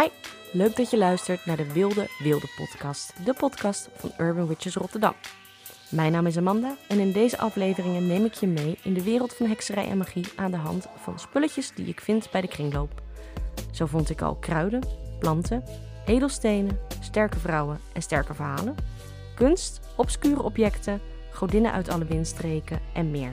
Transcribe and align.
Hi, 0.00 0.08
leuk 0.52 0.76
dat 0.76 0.90
je 0.90 0.98
luistert 0.98 1.46
naar 1.46 1.56
de 1.56 1.72
Wilde 1.72 2.06
Wilde 2.18 2.46
podcast, 2.56 3.24
de 3.24 3.34
podcast 3.34 3.88
van 3.94 4.12
Urban 4.18 4.46
Witches 4.46 4.74
Rotterdam. 4.74 5.14
Mijn 5.90 6.12
naam 6.12 6.26
is 6.26 6.36
Amanda 6.36 6.76
en 6.88 6.98
in 6.98 7.12
deze 7.12 7.38
afleveringen 7.38 8.06
neem 8.06 8.24
ik 8.24 8.34
je 8.34 8.46
mee 8.46 8.78
in 8.82 8.94
de 8.94 9.02
wereld 9.02 9.34
van 9.34 9.46
hekserij 9.46 9.88
en 9.88 9.98
magie 9.98 10.26
aan 10.36 10.50
de 10.50 10.56
hand 10.56 10.86
van 10.96 11.18
spulletjes 11.18 11.72
die 11.74 11.86
ik 11.86 12.00
vind 12.00 12.30
bij 12.30 12.40
de 12.40 12.48
kringloop. 12.48 13.02
Zo 13.72 13.86
vond 13.86 14.10
ik 14.10 14.22
al 14.22 14.34
kruiden, 14.34 14.82
planten, 15.18 15.64
edelstenen, 16.06 16.78
sterke 17.00 17.38
vrouwen 17.38 17.80
en 17.92 18.02
sterke 18.02 18.34
verhalen, 18.34 18.74
kunst, 19.34 19.80
obscure 19.96 20.42
objecten, 20.42 21.00
godinnen 21.32 21.72
uit 21.72 21.88
alle 21.88 22.04
windstreken 22.04 22.80
en 22.94 23.10
meer. 23.10 23.32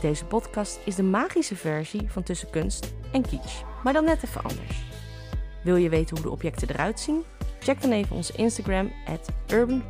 Deze 0.00 0.24
podcast 0.24 0.80
is 0.84 0.94
de 0.94 1.02
magische 1.02 1.56
versie 1.56 2.10
van 2.10 2.22
tussen 2.22 2.50
kunst 2.50 2.92
en 3.12 3.22
kitsch, 3.22 3.62
maar 3.82 3.92
dan 3.92 4.04
net 4.04 4.22
even 4.22 4.42
anders. 4.42 4.93
Wil 5.64 5.76
je 5.76 5.88
weten 5.88 6.16
hoe 6.16 6.24
de 6.24 6.32
objecten 6.32 6.68
eruit 6.68 7.00
zien? 7.00 7.22
Check 7.60 7.80
dan 7.80 7.92
even 7.92 8.16
onze 8.16 8.32
Instagram 8.32 8.92
at 9.06 9.28
Urban 9.48 9.82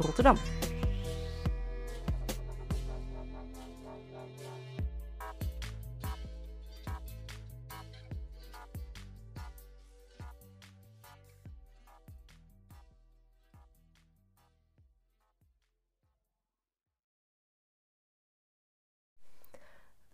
Rotterdam. 0.00 0.36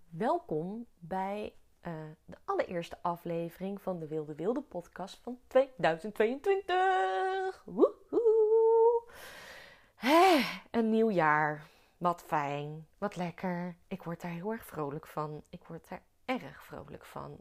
Welkom 0.09 0.87
bij 0.99 1.53
uh, 1.87 1.93
de 2.25 2.37
allereerste 2.45 2.99
aflevering 3.03 3.83
van 3.83 3.99
de 3.99 4.07
Wilde 4.07 4.35
Wilde 4.35 4.61
podcast 4.61 5.19
van 5.23 5.39
2022. 5.47 7.63
Woehoe. 7.65 9.03
Hey, 9.95 10.63
een 10.71 10.91
nieuw 10.91 11.11
jaar. 11.11 11.67
Wat 11.97 12.23
fijn, 12.23 12.87
wat 12.99 13.17
lekker. 13.17 13.77
Ik 13.89 14.03
word 14.03 14.21
daar 14.21 14.31
heel 14.31 14.53
erg 14.53 14.67
vrolijk 14.67 15.07
van. 15.07 15.43
Ik 15.51 15.65
word 15.65 15.89
daar 15.89 16.03
erg 16.25 16.65
vrolijk 16.65 17.05
van. 17.05 17.41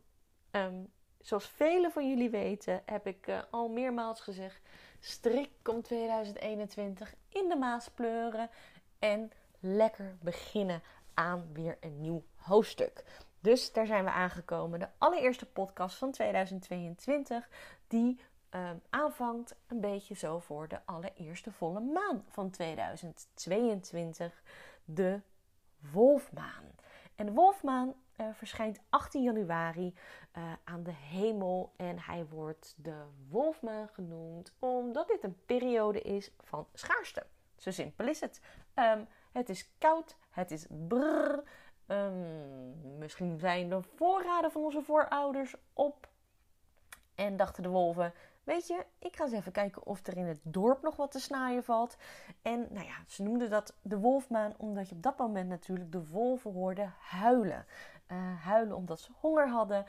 Um, 0.52 0.92
zoals 1.20 1.48
velen 1.48 1.92
van 1.92 2.10
jullie 2.10 2.30
weten, 2.30 2.82
heb 2.86 3.08
ik 3.08 3.28
uh, 3.28 3.40
al 3.52 3.70
meermaals 3.70 4.22
gezegd: 4.22 4.62
strik 5.00 5.50
om 5.64 5.82
2021 5.82 7.14
in 7.30 7.50
de 7.50 7.56
maas 7.56 7.90
pleuren 7.90 8.50
en 9.00 9.32
lekker 9.60 10.18
beginnen 10.22 10.82
aan 11.14 11.50
weer 11.54 11.78
een 11.80 12.02
nieuw 12.02 12.24
hoofdstuk. 12.36 13.04
Dus 13.46 13.72
daar 13.72 13.86
zijn 13.86 14.04
we 14.04 14.10
aangekomen. 14.10 14.80
De 14.80 14.88
allereerste 14.98 15.46
podcast 15.46 15.98
van 15.98 16.12
2022, 16.12 17.50
die 17.88 18.20
uh, 18.52 18.70
aanvangt 18.90 19.56
een 19.68 19.82
beetje 19.82 20.16
zo 20.16 20.40
voor 20.40 20.68
de 20.68 20.80
allereerste 20.86 21.52
volle 21.52 21.80
maan 21.80 22.26
van 22.30 22.50
2022, 22.50 24.44
de 24.86 25.22
Wolfmaan. 25.92 26.64
En 27.16 27.26
de 27.26 27.32
Wolfmaan 27.32 27.94
uh, 28.18 28.28
verschijnt 28.34 28.80
18 28.90 29.24
januari 29.24 29.94
uh, 30.38 30.44
aan 30.64 30.84
de 30.84 30.94
hemel 30.94 31.74
en 31.76 32.00
hij 32.00 32.26
wordt 32.26 32.74
de 32.78 33.04
Wolfmaan 33.30 33.88
genoemd 33.88 34.54
omdat 34.60 35.08
dit 35.08 35.24
een 35.24 35.38
periode 35.46 36.02
is 36.02 36.32
van 36.44 36.68
schaarste. 36.74 37.26
Zo 37.58 37.72
simpel 37.72 38.08
is 38.08 38.20
het. 38.20 38.42
Um, 38.76 39.08
het 39.32 39.50
is 39.50 39.70
koud, 39.78 40.16
het 40.30 40.52
is 40.52 40.66
brrr. 40.88 41.44
Um, 41.88 42.98
misschien 42.98 43.40
zijn 43.40 43.70
de 43.70 43.82
voorraden 43.82 44.52
van 44.52 44.64
onze 44.64 44.82
voorouders 44.82 45.56
op. 45.74 46.08
En 47.16 47.38
dachten 47.38 47.64
de 47.64 47.70
wolven: 47.70 48.14
Weet 48.46 48.68
je, 48.68 48.86
ik 49.00 49.16
ga 49.16 49.24
eens 49.24 49.34
even 49.34 49.52
kijken 49.52 49.86
of 49.86 50.08
er 50.08 50.18
in 50.18 50.26
het 50.26 50.40
dorp 50.44 50.82
nog 50.82 50.96
wat 50.96 51.12
te 51.12 51.20
snaaien 51.20 51.64
valt. 51.64 51.98
En 52.42 52.68
nou 52.70 52.86
ja, 52.86 52.96
ze 53.08 53.24
noemden 53.24 53.50
dat 53.50 53.74
de 53.82 53.98
wolfmaan, 53.98 54.54
omdat 54.58 54.90
je 54.90 54.96
op 54.96 55.04
dat 55.04 55.18
moment 55.18 55.50
natuurlijk 55.50 55.92
de 55.92 56.08
wolven 56.08 56.52
hoorde 56.52 56.90
huilen. 57.00 57.66
Uh, 58.12 58.18
huilen 58.44 58.76
omdat 58.76 59.00
ze 59.00 59.12
honger 59.20 59.50
hadden. 59.50 59.86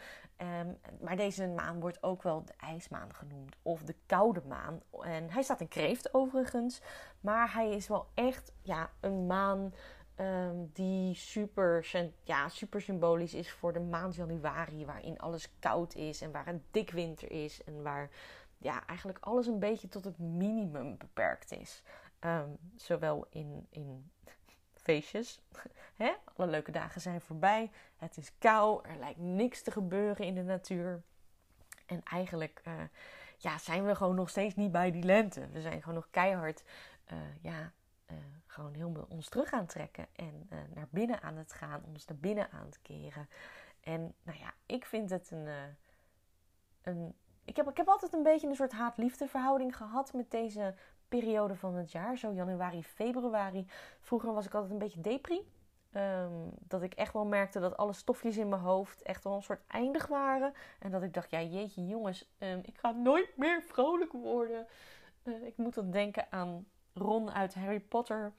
Um, 0.61 0.79
maar 1.01 1.17
deze 1.17 1.49
maan 1.49 1.81
wordt 1.81 2.03
ook 2.03 2.23
wel 2.23 2.45
de 2.45 2.55
ijsmaan 2.57 3.15
genoemd 3.15 3.57
of 3.63 3.83
de 3.83 3.95
koude 4.07 4.43
maan. 4.49 4.81
En 5.01 5.31
hij 5.31 5.43
staat 5.43 5.61
in 5.61 5.69
kreeft 5.69 6.15
overigens. 6.15 6.81
Maar 7.21 7.53
hij 7.53 7.71
is 7.71 7.89
wel 7.89 8.07
echt 8.15 8.53
ja, 8.63 8.91
een 9.01 9.27
maan 9.27 9.73
um, 10.21 10.71
die 10.73 11.15
super, 11.15 11.91
ja, 12.23 12.49
super 12.49 12.81
symbolisch 12.81 13.35
is 13.35 13.51
voor 13.51 13.73
de 13.73 13.81
maand 13.81 14.15
januari. 14.15 14.87
Waarin 14.87 15.19
alles 15.19 15.49
koud 15.59 15.95
is 15.95 16.21
en 16.21 16.33
waar 16.33 16.47
een 16.47 16.63
dik 16.71 16.91
winter 16.91 17.31
is. 17.31 17.65
En 17.65 17.83
waar 17.83 18.11
ja, 18.59 18.87
eigenlijk 18.87 19.19
alles 19.21 19.47
een 19.47 19.59
beetje 19.59 19.89
tot 19.89 20.05
het 20.05 20.19
minimum 20.19 20.97
beperkt 20.97 21.53
is. 21.53 21.83
Um, 22.21 22.57
zowel 22.77 23.27
in, 23.31 23.67
in 23.71 24.11
feestjes. 24.73 25.41
Hè? 25.97 26.13
Alle 26.37 26.47
leuke 26.47 26.71
dagen 26.71 27.01
zijn 27.01 27.21
voorbij. 27.21 27.71
Het 27.97 28.17
is 28.17 28.33
kou. 28.39 28.89
Er 28.89 28.97
lijkt 28.99 29.19
niks 29.19 29.63
te 29.63 29.71
gebeuren 29.71 30.27
in 30.27 30.35
de 30.35 30.43
natuur. 30.43 31.03
En 31.87 32.03
eigenlijk 32.03 32.63
uh, 32.69 32.75
ja, 33.37 33.59
zijn 33.59 33.87
we 33.87 33.95
gewoon 33.95 34.15
nog 34.15 34.31
steeds 34.31 34.55
niet 34.55 34.73
bij 34.73 34.91
die 34.91 35.03
lente. 35.03 35.49
We 35.53 35.61
zijn 35.61 35.81
gewoon 35.81 35.95
nog 35.95 36.09
keihard 36.11 36.63
uh, 37.13 37.19
ja, 37.41 37.73
uh, 38.11 38.17
gewoon 38.47 38.75
helemaal 38.75 39.07
ons 39.09 39.29
terug 39.29 39.53
aan 39.53 39.67
trekken. 39.67 40.07
En 40.13 40.49
naar 40.75 40.89
binnen 40.91 41.23
aan 41.23 41.37
het 41.37 41.53
gaan. 41.53 41.83
Ons 41.87 42.05
naar 42.05 42.19
binnen 42.19 42.51
aan 42.51 42.69
te 42.69 42.79
keren. 42.83 43.29
En 43.81 44.15
nou 44.23 44.39
ja, 44.39 44.55
ik 44.67 44.85
vind 44.85 45.11
het 45.11 45.31
een. 45.31 45.49
een 46.83 47.15
ik, 47.45 47.57
heb, 47.57 47.69
ik 47.69 47.77
heb 47.77 47.89
altijd 47.89 48.13
een 48.13 48.23
beetje 48.23 48.49
een 48.49 48.55
soort 48.55 48.73
haat-liefde 48.73 49.29
verhouding 49.29 49.77
gehad 49.77 50.13
met 50.13 50.31
deze 50.31 50.75
periode 51.09 51.57
van 51.57 51.75
het 51.75 51.93
jaar. 51.93 52.17
Zo 52.17 52.33
januari, 52.33 52.85
februari. 52.85 53.67
Vroeger 54.01 54.33
was 54.33 54.47
ik 54.47 54.55
altijd 54.55 54.73
een 54.73 54.79
beetje 54.79 55.01
depri. 55.01 55.55
Um, 55.93 56.51
dat 56.59 56.83
ik 56.83 56.95
echt 56.95 57.13
wel 57.13 57.25
merkte 57.25 57.61
dat 57.61 57.77
alle 57.77 57.93
stofjes 57.93 58.37
in 58.37 58.49
mijn 58.49 58.61
hoofd 58.61 59.03
echt 59.03 59.25
wel 59.25 59.35
een 59.35 59.43
soort 59.43 59.63
eindig 59.67 60.07
waren. 60.07 60.53
En 60.79 60.91
dat 60.91 61.03
ik 61.03 61.15
dacht, 61.15 61.31
ja 61.31 61.43
jeetje 61.43 61.87
jongens, 61.87 62.29
um, 62.39 62.59
ik 62.63 62.79
ga 62.79 62.91
nooit 62.91 63.37
meer 63.37 63.63
vrolijk 63.63 64.13
worden. 64.13 64.67
Ik 65.23 65.57
moet 65.57 65.75
dan 65.75 65.91
denken 65.91 66.27
aan 66.31 66.67
Ron 66.97 67.31
uit 67.31 67.55
Harry 67.55 67.81
Potter. 67.81 68.33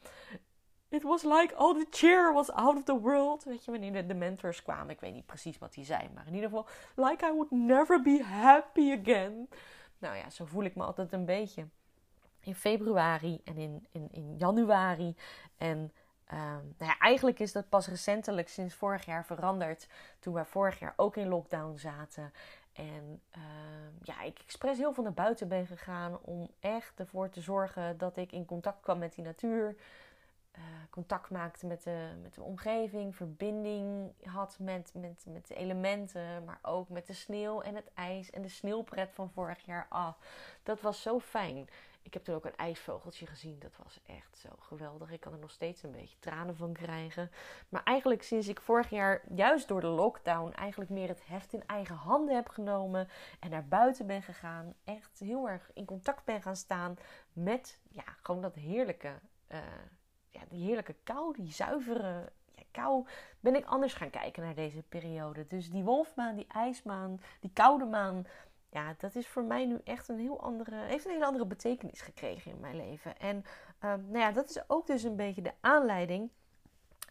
It 0.90 1.04
was 1.04 1.24
like 1.24 1.56
all 1.56 1.74
the 1.74 1.88
cheer 1.90 2.34
was 2.34 2.52
out 2.52 2.78
of 2.78 2.84
the 2.84 3.00
world. 3.00 3.44
Weet 3.44 3.66
je, 3.66 3.72
wanneer 3.72 3.94
de 3.94 4.06
Dementors 4.06 4.64
kwamen. 4.64 4.90
Ik 4.90 5.00
weet 5.00 5.14
niet 5.14 5.26
precies 5.26 5.58
wat 5.58 5.74
die 5.74 5.86
zei. 5.86 6.10
Maar 6.14 6.28
in 6.28 6.34
ieder 6.34 6.50
geval, 6.50 6.68
like 6.96 7.26
I 7.26 7.32
would 7.32 7.52
never 7.52 8.02
be 8.02 8.24
happy 8.24 8.98
again. 9.02 9.50
Nou 9.98 10.16
ja, 10.16 10.30
zo 10.30 10.46
voel 10.46 10.64
ik 10.64 10.76
me 10.76 10.84
altijd 10.84 11.12
een 11.12 11.26
beetje. 11.26 11.68
In 12.40 12.56
februari 12.56 13.42
en 13.44 13.58
in, 13.58 13.88
in, 13.92 14.08
in 14.12 14.36
januari. 14.38 15.16
En 15.58 15.92
Um, 16.34 16.74
nou 16.78 16.92
ja, 16.92 16.98
eigenlijk 16.98 17.40
is 17.40 17.52
dat 17.52 17.70
pas 17.70 17.88
recentelijk 17.88 18.50
sinds 18.50 18.76
vorig 18.76 19.06
jaar 19.06 19.26
veranderd. 19.26 19.88
Toen 20.20 20.34
wij 20.34 20.46
vorig 20.46 20.80
jaar 20.80 20.94
ook 20.96 21.16
in 21.16 21.28
lockdown 21.28 21.78
zaten. 21.78 22.34
En 22.78 23.22
uh, 23.38 23.44
ja, 24.02 24.22
ik 24.22 24.40
expres 24.40 24.78
heel 24.78 24.94
veel 24.94 25.04
naar 25.04 25.14
buiten 25.14 25.48
ben 25.48 25.68
gegaan 25.68 26.20
om 26.22 26.50
echt 26.60 27.00
ervoor 27.00 27.30
te 27.30 27.42
zorgen 27.42 27.98
dat 27.98 28.18
ik 28.18 28.32
in 28.32 28.46
contact 28.46 28.82
kwam 28.82 29.00
met 29.00 29.16
die 29.16 29.24
natuur. 29.24 29.76
Uh, 30.58 30.64
contact 30.90 31.30
maakte 31.30 31.66
met 31.66 31.84
de, 31.84 32.10
met 32.22 32.34
de 32.34 32.44
omgeving, 32.44 33.16
verbinding 33.16 34.14
had 34.24 34.58
met, 34.60 34.92
met, 34.94 35.26
met 35.28 35.48
de 35.48 35.56
elementen, 35.56 36.44
maar 36.44 36.60
ook 36.62 36.90
met 36.90 37.08
de 37.08 37.14
sneeuw 37.14 37.62
en 37.62 37.76
het 37.76 37.92
ijs 37.94 38.30
en 38.30 38.42
de 38.42 38.50
sneeuwpret 38.50 39.12
van 39.14 39.30
vorig 39.30 39.66
jaar. 39.66 39.86
Ah, 39.90 40.14
dat 40.64 40.82
was 40.82 41.02
zo 41.02 41.20
fijn. 41.20 41.70
Ik 42.08 42.14
heb 42.14 42.24
toen 42.24 42.36
ook 42.36 42.46
een 42.46 42.56
ijsvogeltje 42.56 43.26
gezien. 43.26 43.60
Dat 43.60 43.78
was 43.84 44.00
echt 44.06 44.38
zo 44.38 44.50
geweldig. 44.60 45.12
Ik 45.12 45.20
kan 45.20 45.34
er 45.34 45.40
nog 45.40 45.52
steeds 45.52 45.84
een 45.84 45.92
beetje 45.92 46.20
tranen 46.20 46.56
van 46.56 46.74
krijgen. 46.74 47.32
Maar 47.70 47.84
eigenlijk 47.84 48.24
sinds 48.24 48.48
ik 48.48 48.62
vorig 48.62 48.90
jaar, 48.90 49.22
juist 49.36 49.68
door 49.68 49.82
de 49.82 49.88
lockdown, 49.88 50.52
eigenlijk 50.52 50.90
meer 50.90 51.08
het 51.08 51.28
heft 51.28 51.54
in 51.54 51.64
eigen 51.66 51.96
handen 51.96 52.36
heb 52.36 52.50
genomen. 52.50 53.10
En 53.40 53.50
naar 53.50 53.68
buiten 53.68 54.08
ben 54.08 54.22
gegaan. 54.22 54.74
Echt 54.84 55.20
heel 55.20 55.50
erg 55.50 55.72
in 55.74 55.86
contact 55.86 56.26
ben 56.26 56.42
gaan 56.42 56.56
staan 56.56 56.98
met 57.34 57.80
ja, 57.90 58.04
gewoon 58.22 58.42
dat 58.42 58.56
heerlijke, 58.56 59.20
uh, 59.52 59.58
ja, 60.30 60.42
die 60.50 60.66
heerlijke 60.66 60.96
kou, 61.04 61.34
die 61.34 61.52
zuivere 61.52 62.32
kou. 62.72 63.08
Ben 63.40 63.56
ik 63.56 63.66
anders 63.66 63.94
gaan 63.94 64.10
kijken 64.10 64.44
naar 64.44 64.56
deze 64.56 64.84
periode. 64.90 65.48
Dus 65.48 65.70
die 65.70 65.84
wolfmaan, 65.84 66.36
die 66.36 66.48
ijsmaan, 66.48 67.22
die 67.40 67.52
koude 67.54 67.86
maan 67.86 68.26
ja, 68.78 68.96
dat 68.98 69.16
is 69.16 69.28
voor 69.28 69.44
mij 69.44 69.66
nu 69.66 69.80
echt 69.84 70.08
een 70.08 70.20
heel 70.20 70.42
andere, 70.42 70.76
heeft 70.76 71.06
een 71.06 71.12
hele 71.12 71.26
andere 71.26 71.46
betekenis 71.46 72.02
gekregen 72.02 72.52
in 72.52 72.60
mijn 72.60 72.76
leven. 72.76 73.20
En 73.20 73.36
um, 73.36 74.06
nou 74.08 74.18
ja, 74.18 74.32
dat 74.32 74.50
is 74.50 74.70
ook 74.70 74.88
dus 74.88 75.04
een 75.04 75.16
beetje 75.16 75.42
de 75.42 75.54
aanleiding 75.62 76.32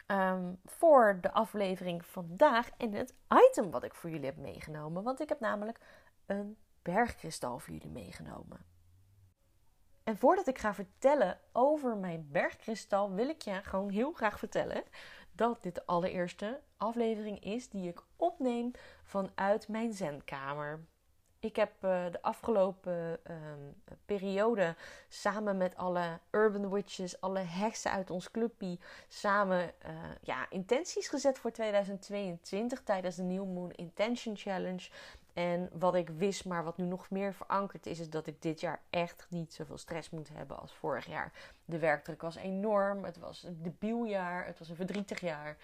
um, 0.07 0.61
voor 0.65 1.19
de 1.21 1.33
aflevering 1.33 2.07
vandaag 2.07 2.71
en 2.77 2.93
het 2.93 3.15
item 3.49 3.71
wat 3.71 3.85
ik 3.85 3.95
voor 3.95 4.11
jullie 4.11 4.27
heb 4.27 4.37
meegenomen. 4.37 5.03
Want 5.03 5.21
ik 5.21 5.29
heb 5.29 5.41
namelijk 5.41 5.81
een 6.27 6.57
bergkristal 6.83 7.59
voor 7.59 7.73
jullie 7.73 7.91
meegenomen. 7.91 8.59
En 10.05 10.19
voordat 10.19 10.47
ik 10.47 10.59
ga 10.59 10.75
vertellen 10.75 11.39
over 11.53 11.97
mijn 11.97 12.29
bergkristal, 12.31 13.13
wil 13.13 13.29
ik 13.29 13.43
je 13.43 13.63
gewoon 13.63 13.91
heel 13.91 14.13
graag 14.13 14.39
vertellen 14.39 14.83
dat 15.33 15.63
dit 15.63 15.75
de 15.75 15.87
allereerste 15.87 16.61
aflevering 16.77 17.45
is 17.45 17.69
die 17.69 17.89
ik 17.89 18.03
opneem 18.17 18.71
vanuit 19.05 19.69
mijn 19.69 19.93
zendkamer. 19.93 20.87
Ik 21.41 21.57
heb 21.57 21.73
uh, 21.85 22.05
de 22.11 22.23
afgelopen 22.23 23.19
um, 23.31 23.83
periode 24.05 24.75
samen 25.09 25.57
met 25.57 25.77
alle 25.77 26.19
Urban 26.31 26.71
Witches, 26.71 27.21
alle 27.21 27.39
heksen 27.39 27.91
uit 27.91 28.11
ons 28.11 28.31
clubpie, 28.31 28.81
samen 29.09 29.73
uh, 29.87 29.91
ja, 30.23 30.51
intenties 30.51 31.09
gezet 31.09 31.39
voor 31.39 31.51
2022 31.51 32.83
tijdens 32.83 33.17
de 33.17 33.23
New 33.23 33.45
Moon 33.45 33.71
Intention 33.71 34.37
Challenge. 34.37 34.89
En 35.33 35.71
wat 35.73 35.95
ik 35.95 36.09
wist, 36.09 36.45
maar 36.45 36.65
wat 36.65 36.77
nu 36.77 36.85
nog 36.85 37.11
meer 37.11 37.35
verankerd 37.35 37.87
is, 37.87 38.01
is 38.01 38.11
dat 38.11 38.27
ik 38.27 38.43
dit 38.43 38.61
jaar 38.61 38.83
echt 38.91 39.27
niet 39.31 39.55
zoveel 39.55 39.79
stress 39.79 40.11
moet 40.11 40.29
hebben 40.29 40.59
als 40.59 40.75
vorig 40.75 41.07
jaar. 41.07 41.33
De 41.65 41.79
werkdruk 41.79 42.23
was 42.23 42.37
enorm. 42.37 43.05
Het 43.05 43.19
was 43.19 43.43
een 43.43 43.63
debiel 43.63 44.05
jaar. 44.05 44.47
Het 44.47 44.59
was 44.59 44.69
een 44.69 44.77
verdrietig 44.77 45.21
jaar. 45.21 45.57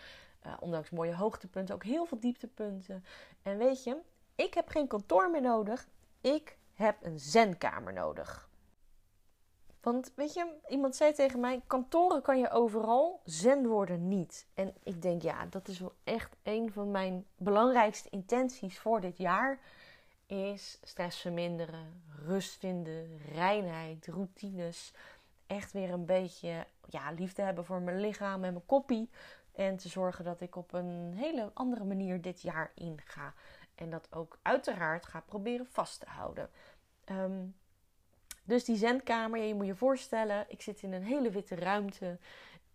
Uh, 0.47 0.53
ondanks 0.61 0.91
mooie 0.91 1.15
hoogtepunten, 1.15 1.75
ook 1.75 1.85
heel 1.85 2.05
veel 2.05 2.21
dieptepunten. 2.21 3.05
En 3.43 3.59
weet 3.59 3.85
je, 3.85 3.97
ik 4.43 4.55
heb 4.55 4.69
geen 4.69 4.87
kantoor 4.87 5.31
meer 5.31 5.41
nodig. 5.41 5.89
Ik 6.21 6.57
heb 6.75 6.97
een 7.01 7.19
zenkamer 7.19 7.93
nodig. 7.93 8.51
Want 9.81 10.13
weet 10.15 10.35
je, 10.35 10.47
iemand 10.69 10.97
zei 10.97 11.13
tegen 11.13 11.41
mij: 11.41 11.63
kantoren 11.67 12.23
kan 12.23 12.39
je 12.39 12.51
overal, 12.51 13.21
zen 13.25 13.67
worden 13.67 14.09
niet. 14.09 14.47
En 14.55 14.75
ik 14.83 15.03
denk, 15.03 15.23
ja, 15.23 15.47
dat 15.47 15.69
is 15.69 15.79
wel 15.79 15.93
echt 16.05 16.37
een 16.43 16.73
van 16.73 16.91
mijn 16.91 17.27
belangrijkste 17.37 18.11
intenties 18.11 18.79
voor 18.79 19.01
dit 19.01 19.19
jaar. 19.19 19.59
Is 20.27 20.79
stress 20.83 21.21
verminderen, 21.21 22.03
rust 22.27 22.59
vinden, 22.59 23.19
reinheid, 23.35 24.07
routines. 24.07 24.93
Echt 25.47 25.73
weer 25.73 25.91
een 25.91 26.07
beetje 26.07 26.67
ja, 26.89 27.11
liefde 27.11 27.43
hebben 27.43 27.65
voor 27.65 27.81
mijn 27.81 28.01
lichaam 28.01 28.45
en 28.45 28.53
mijn 28.53 28.67
koppie. 28.67 29.11
En 29.53 29.77
te 29.77 29.89
zorgen 29.89 30.25
dat 30.25 30.41
ik 30.41 30.57
op 30.57 30.73
een 30.73 31.13
hele 31.17 31.51
andere 31.55 31.85
manier 31.85 32.21
dit 32.21 32.41
jaar 32.41 32.73
inga. 32.75 33.35
En 33.83 33.91
dat 33.91 34.09
ook 34.11 34.39
uiteraard 34.43 35.07
ga 35.07 35.21
proberen 35.21 35.67
vast 35.67 36.01
te 36.01 36.07
houden. 36.09 36.51
Um, 37.11 37.55
dus 38.45 38.65
die 38.65 38.77
zendkamer, 38.77 39.41
je 39.41 39.55
moet 39.55 39.67
je 39.67 39.75
voorstellen, 39.75 40.45
ik 40.49 40.63
zit 40.63 40.83
in 40.83 40.93
een 40.93 41.05
hele 41.05 41.31
witte 41.31 41.55
ruimte. 41.55 42.19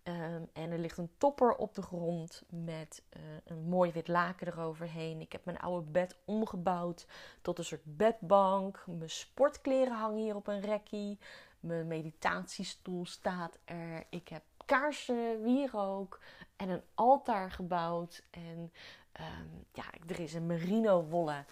Ehm, 0.03 0.41
en 0.53 0.71
er 0.71 0.79
ligt 0.79 0.97
een 0.97 1.11
topper 1.17 1.55
op 1.55 1.75
de 1.75 1.81
grond 1.81 2.43
met 2.49 3.03
uh, 3.17 3.21
een 3.45 3.61
mooi 3.61 3.91
wit 3.91 4.07
laken 4.07 4.47
eroverheen. 4.47 5.21
Ik 5.21 5.31
heb 5.31 5.45
mijn 5.45 5.59
oude 5.59 5.91
bed 5.91 6.17
omgebouwd 6.25 7.07
tot 7.41 7.57
een 7.57 7.65
soort 7.65 7.97
bedbank. 7.97 8.83
Mijn 8.85 9.09
sportkleren 9.09 9.95
hangen 9.95 10.21
hier 10.21 10.35
op 10.35 10.47
een 10.47 10.61
rekkie. 10.61 11.19
Mijn 11.59 11.87
meditatiestoel 11.87 13.05
staat 13.05 13.57
er. 13.65 14.05
Ik 14.09 14.27
heb 14.27 14.43
kaarsen, 14.65 15.43
wierook 15.43 16.19
en 16.55 16.69
een 16.69 16.83
altaar 16.93 17.51
gebouwd. 17.51 18.23
En 18.29 18.71
um, 19.19 19.65
ja, 19.73 19.83
er 20.07 20.19
is 20.19 20.33
een 20.33 20.45
merino 20.45 21.03
wollen 21.03 21.45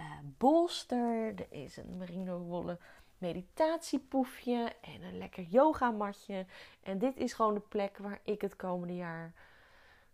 uh, 0.00 0.06
bolster. 0.38 1.34
Er 1.34 1.46
is 1.52 1.76
een 1.76 1.96
merino 1.96 2.38
wollen 2.38 2.78
meditatiepoefje 3.18 4.72
en 4.80 5.02
een 5.02 5.18
lekker 5.18 5.42
yogamatje. 5.42 6.46
En 6.82 6.98
dit 6.98 7.16
is 7.16 7.32
gewoon 7.32 7.54
de 7.54 7.60
plek 7.60 7.98
waar 7.98 8.20
ik 8.22 8.40
het 8.40 8.56
komende 8.56 8.94
jaar 8.94 9.32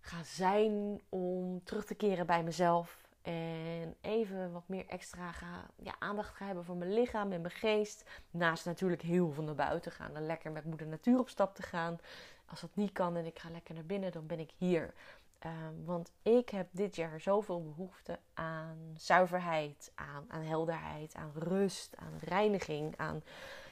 ga 0.00 0.22
zijn 0.22 1.00
om 1.08 1.64
terug 1.64 1.84
te 1.84 1.94
keren 1.94 2.26
bij 2.26 2.42
mezelf. 2.42 3.03
En 3.24 3.96
even 4.00 4.52
wat 4.52 4.68
meer 4.68 4.86
extra 4.86 5.32
ga, 5.32 5.66
ja, 5.76 5.94
aandacht 5.98 6.34
ga 6.34 6.46
hebben 6.46 6.64
voor 6.64 6.76
mijn 6.76 6.92
lichaam 6.92 7.32
en 7.32 7.40
mijn 7.40 7.54
geest. 7.54 8.04
Naast 8.30 8.64
natuurlijk 8.64 9.02
heel 9.02 9.30
veel 9.32 9.42
naar 9.42 9.54
buiten 9.54 9.92
gaan. 9.92 10.16
En 10.16 10.26
lekker 10.26 10.52
met 10.52 10.64
moeder 10.64 10.86
natuur 10.86 11.18
op 11.18 11.28
stap 11.28 11.54
te 11.54 11.62
gaan. 11.62 11.98
Als 12.46 12.60
dat 12.60 12.76
niet 12.76 12.92
kan 12.92 13.16
en 13.16 13.26
ik 13.26 13.38
ga 13.38 13.50
lekker 13.50 13.74
naar 13.74 13.84
binnen, 13.84 14.12
dan 14.12 14.26
ben 14.26 14.38
ik 14.38 14.50
hier. 14.56 14.94
Ehm, 15.38 15.84
want 15.84 16.12
ik 16.22 16.48
heb 16.48 16.68
dit 16.70 16.96
jaar 16.96 17.20
zoveel 17.20 17.62
behoefte 17.62 18.18
aan 18.34 18.94
zuiverheid, 18.96 19.92
aan, 19.94 20.24
aan 20.28 20.42
helderheid, 20.42 21.14
aan 21.14 21.32
rust, 21.34 21.96
aan 21.96 22.18
reiniging, 22.20 22.96
aan 22.96 23.22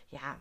ja, 0.08 0.40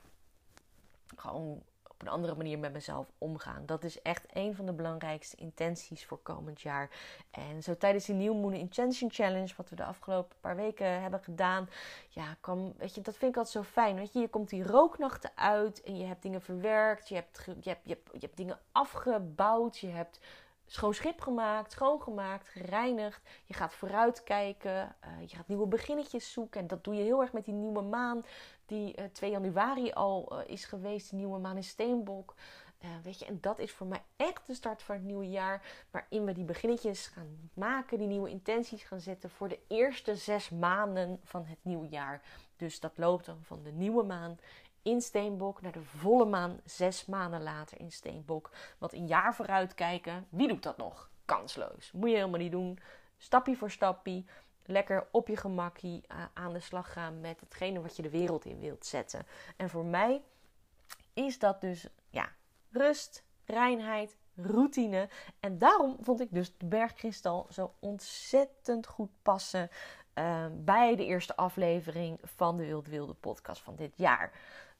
gewoon 1.16 1.64
op 2.02 2.08
een 2.08 2.14
andere 2.14 2.36
manier 2.36 2.60
met 2.60 2.74
mezelf 2.74 3.12
omgaan. 3.18 3.66
Dat 3.66 3.84
is 3.84 4.02
echt 4.02 4.26
een 4.34 4.56
van 4.56 4.66
de 4.66 4.74
belangrijkste 4.74 5.36
intenties 5.36 6.06
voor 6.06 6.18
komend 6.18 6.62
jaar. 6.62 6.90
En 7.32 7.64
zo 7.64 7.78
tijdens 7.78 8.06
die 8.06 8.16
New 8.16 8.34
Moon 8.34 8.54
Intention 8.54 9.12
Challenge, 9.12 9.54
wat 9.58 9.70
we 9.70 9.76
de 9.76 9.84
afgelopen 9.84 10.38
paar 10.40 10.56
weken 10.56 11.02
hebben 11.02 11.24
gedaan, 11.24 11.70
ja, 12.10 12.36
kwam, 12.40 12.74
weet 12.78 12.96
je, 12.96 13.02
dat 13.02 13.18
vind 13.18 13.32
ik 13.32 13.38
altijd 13.38 13.66
zo 13.66 13.72
fijn. 13.72 13.96
Weet 13.96 14.14
je, 14.14 14.20
je 14.20 14.28
komt 14.28 14.50
die 14.50 14.64
rooknachten 14.64 15.32
uit 15.36 15.84
en 15.84 15.98
je 15.98 16.06
hebt 16.06 16.22
dingen 16.22 16.42
verwerkt, 16.42 17.10
je 17.10 17.16
hebt, 17.16 17.44
je 17.46 17.70
hebt, 17.70 17.86
je 17.86 17.94
hebt, 17.94 18.10
je 18.12 18.20
hebt 18.20 18.38
dingen 18.38 18.60
afgebouwd, 18.72 19.78
je 19.78 19.88
hebt 19.88 20.20
schoon 20.66 20.94
schip 20.94 21.22
gemaakt, 21.22 21.72
schoongemaakt, 21.72 22.48
gereinigd. 22.48 23.22
Je 23.46 23.54
gaat 23.54 23.74
vooruitkijken. 23.74 24.96
Uh, 25.06 25.30
je 25.30 25.36
gaat 25.36 25.48
nieuwe 25.48 25.68
beginnetjes 25.68 26.32
zoeken. 26.32 26.62
En 26.62 26.68
dat 26.68 26.84
doe 26.84 26.96
je 26.96 27.04
heel 27.04 27.22
erg 27.22 27.34
met 27.34 27.46
die 27.46 27.54
nieuwe 27.54 27.82
maan. 27.82 28.26
Die 28.66 28.98
uh, 28.98 29.04
eh, 29.04 29.12
2 29.12 29.32
januari 29.32 29.92
al 29.92 30.40
uh, 30.40 30.40
is 30.48 30.66
geweest. 30.66 31.10
Die 31.10 31.20
nieuwe 31.20 31.40
maan 31.40 31.56
in 31.56 31.64
Steenbok. 31.64 32.34
weet 33.04 33.20
je, 33.20 33.26
en 33.26 33.38
dat 33.42 33.60
is 33.60 33.72
voor 33.72 33.88
mij 33.88 34.04
echt 34.16 34.48
de 34.48 34.54
start 34.54 34.84
van 34.84 34.96
het 34.96 35.04
nieuwe 35.04 35.30
jaar. 35.30 35.86
Waarin 35.92 36.26
we 36.26 36.34
die 36.34 36.46
beginnetjes 36.46 37.08
gaan 37.08 37.50
maken. 37.54 37.98
Die 37.98 38.08
nieuwe 38.08 38.30
intenties 38.30 38.84
gaan 38.84 39.02
zetten 39.02 39.30
voor 39.30 39.48
de 39.48 39.60
eerste 39.68 40.16
zes 40.16 40.50
maanden 40.50 41.20
van 41.24 41.46
het 41.46 41.60
nieuwe 41.62 41.88
jaar. 41.88 42.22
Dus 42.56 42.80
dat 42.80 42.98
loopt 42.98 43.26
dan 43.26 43.40
van 43.42 43.64
de 43.64 43.72
nieuwe 43.72 44.04
maan 44.04 44.40
in 44.84 45.02
Steenbok 45.02 45.62
naar 45.62 45.72
de 45.72 45.84
volle 45.84 46.26
maan 46.26 46.60
zes 46.64 47.06
maanden 47.06 47.44
later 47.44 47.80
in 47.80 47.92
Steenbok. 47.92 48.52
Want 48.78 48.94
een 48.94 49.08
jaar 49.08 49.36
vooruit 49.36 49.74
kijken, 49.74 50.28
wie 50.30 50.48
doet 50.48 50.64
dat 50.64 50.78
nog? 50.78 51.10
Kansloos. 51.26 51.92
Moet 51.92 52.10
je 52.10 52.16
helemaal 52.16 52.40
niet 52.40 52.52
doen. 52.52 52.80
Stapje 53.18 53.56
voor 53.56 53.72
stapje. 53.72 54.24
Lekker 54.66 55.08
op 55.12 55.28
je 55.28 55.38
gemakkie 55.38 56.04
uh, 56.08 56.24
aan 56.34 56.54
de 56.54 56.60
slag 56.60 56.94
gaan 56.94 57.20
met 57.20 57.40
hetgene 57.40 57.82
wat 57.82 57.96
je 57.96 58.02
de 58.02 58.10
wereld 58.10 58.46
in 58.46 58.60
wilt 58.60 58.86
zetten. 58.86 59.26
En 59.58 59.70
voor 59.70 59.86
mij 59.86 60.22
is 61.14 61.40
dat 61.40 61.62
dus 61.62 61.88
ja, 62.10 62.30
rust, 62.70 63.24
reinheid, 63.46 64.18
routine. 64.36 65.10
En 65.40 65.58
daarom 65.58 65.98
vond 66.02 66.22
ik 66.22 66.28
dus 66.32 66.58
de 66.58 66.66
bergkristal 66.66 67.48
zo 67.50 67.74
ontzettend 67.80 68.88
goed 68.88 69.12
passen 69.22 69.70
uh, 70.16 70.46
bij 70.52 70.96
de 70.96 71.06
eerste 71.06 71.36
aflevering 71.36 72.20
van 72.24 72.58
de 72.58 72.66
Wild 72.66 72.88
Wilde 72.88 73.14
podcast 73.14 73.62
van 73.62 73.76
dit 73.76 73.98
jaar. 73.98 74.32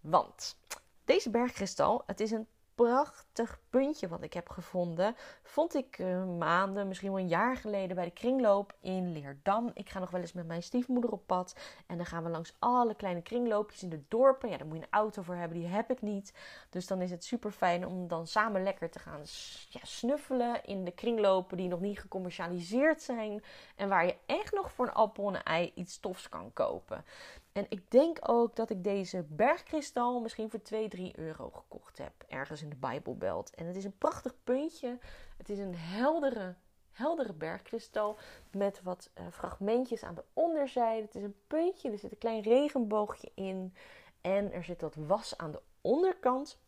Want 0.02 0.58
deze 1.06 1.30
bergkristal, 1.30 2.04
het 2.06 2.20
is 2.20 2.32
een 2.32 2.48
prachtig 2.76 3.60
puntje 3.70 4.08
wat 4.08 4.24
ik 4.24 4.34
heb 4.34 4.50
gevonden. 4.50 5.16
Vond 5.44 5.76
ik 5.76 5.98
uh, 5.98 6.26
maanden, 6.38 6.88
misschien 6.88 7.12
wel 7.12 7.20
een 7.20 7.28
jaar 7.28 7.56
geleden 7.56 7.96
bij 7.96 8.06
de 8.06 8.12
kringloop 8.12 8.74
in 8.80 9.12
Leerdam. 9.12 9.72
Ik 9.74 9.90
ga 9.90 10.00
nog 10.00 10.10
wel 10.10 10.22
eens 10.22 10.34
met 10.34 10.48
mijn 10.48 10.64
stiefmoeder 10.64 11.12
op 11.12 11.28
pad. 11.28 11.56
En 11.88 11.98
dan 11.98 12.06
gaan 12.06 12.24
we 12.24 12.30
langs 12.30 12.56
alle 12.60 12.96
kleine 12.96 13.22
kringloopjes 13.22 13.84
in 13.84 13.90
de 13.90 14.04
dorpen. 14.08 14.50
Ja, 14.50 14.58
daar 14.58 14.68
moet 14.68 14.78
je 14.78 14.84
een 14.84 14.90
auto 14.90 15.22
voor 15.22 15.36
hebben, 15.36 15.58
die 15.60 15.68
heb 15.68 15.92
ik 15.92 16.02
niet. 16.02 16.34
Dus 16.70 16.88
dan 16.88 17.02
is 17.02 17.12
het 17.12 17.24
super 17.24 17.52
fijn 17.52 17.88
om 17.88 18.08
dan 18.08 18.28
samen 18.28 18.64
lekker 18.64 18.90
te 18.90 19.00
gaan 19.00 19.22
ja, 19.70 19.80
snuffelen 19.84 20.66
in 20.66 20.84
de 20.86 20.92
kringlopen 20.92 21.58
die 21.58 21.68
nog 21.68 21.80
niet 21.80 22.00
gecommercialiseerd 22.00 23.02
zijn. 23.02 23.44
En 23.76 23.90
waar 23.90 24.06
je 24.06 24.16
echt 24.26 24.54
nog 24.54 24.72
voor 24.72 24.86
een 24.86 24.94
appel 24.94 25.28
en 25.28 25.44
ei 25.44 25.72
iets 25.76 26.00
tofs 26.00 26.30
kan 26.30 26.54
kopen. 26.54 27.06
En 27.52 27.66
ik 27.70 27.92
denk 27.92 28.30
ook 28.30 28.56
dat 28.56 28.70
ik 28.70 28.84
deze 28.84 29.26
bergkristal 29.30 30.20
misschien 30.22 30.50
voor 30.50 30.62
2, 30.62 30.88
3 30.88 31.20
euro 31.20 31.50
gekocht 31.50 31.98
heb. 31.98 32.14
Ergens 32.28 32.62
in 32.62 32.70
de 32.70 32.76
Bijbelbelt. 32.76 33.56
En 33.56 33.66
het 33.66 33.76
is 33.76 33.84
een 33.84 33.98
prachtig 33.98 34.34
puntje. 34.44 34.98
Het 35.38 35.50
is 35.50 35.60
een 35.60 35.76
heldere, 35.76 36.56
heldere 36.92 37.34
bergkristal. 37.34 38.18
Met 38.52 38.82
wat 38.84 39.10
uh, 39.20 39.26
fragmentjes 39.32 40.04
aan 40.04 40.16
de 40.16 40.24
onderzijde. 40.34 41.06
Het 41.06 41.16
is 41.16 41.24
een 41.24 41.40
puntje. 41.48 41.92
Er 41.92 42.00
zit 42.00 42.12
een 42.12 42.18
klein 42.18 42.42
regenboogje 42.42 43.32
in. 43.36 43.76
En 44.22 44.52
er 44.52 44.64
zit 44.64 44.82
wat 44.82 44.96
was 44.96 45.38
aan 45.38 45.52
de 45.52 45.62
onderkant. 45.82 46.60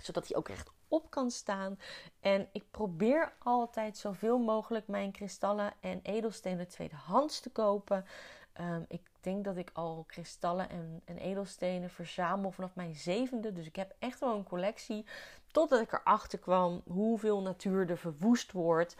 Zodat 0.00 0.28
hij 0.28 0.36
ook 0.36 0.48
recht 0.48 0.70
op 0.88 1.10
kan 1.10 1.30
staan. 1.30 1.78
En 2.20 2.48
ik 2.52 2.70
probeer 2.70 3.32
altijd 3.38 3.96
zoveel 3.96 4.38
mogelijk 4.38 4.88
mijn 4.88 5.12
kristallen 5.12 5.72
en 5.80 6.00
edelstenen 6.02 6.68
tweedehands 6.68 7.40
te 7.40 7.50
kopen. 7.50 8.04
Um, 8.60 8.84
ik 8.88 9.10
denk 9.20 9.44
dat 9.44 9.56
ik 9.56 9.70
al 9.72 10.04
kristallen 10.06 10.70
en, 10.70 11.02
en, 11.04 11.18
edelstenen 11.18 11.90
verzamel 11.90 12.50
vanaf 12.50 12.74
mijn 12.74 12.94
zevende. 12.94 13.52
Dus 13.52 13.66
ik 13.66 13.76
heb 13.76 13.94
echt 13.98 14.20
wel 14.20 14.34
een 14.34 14.44
collectie. 14.44 15.06
Totdat 15.46 15.80
ik 15.80 15.92
erachter 15.92 16.38
kwam 16.38 16.82
hoeveel 16.86 17.42
natuur 17.42 17.90
er 17.90 17.98
verwoest 17.98 18.52
wordt. 18.52 18.96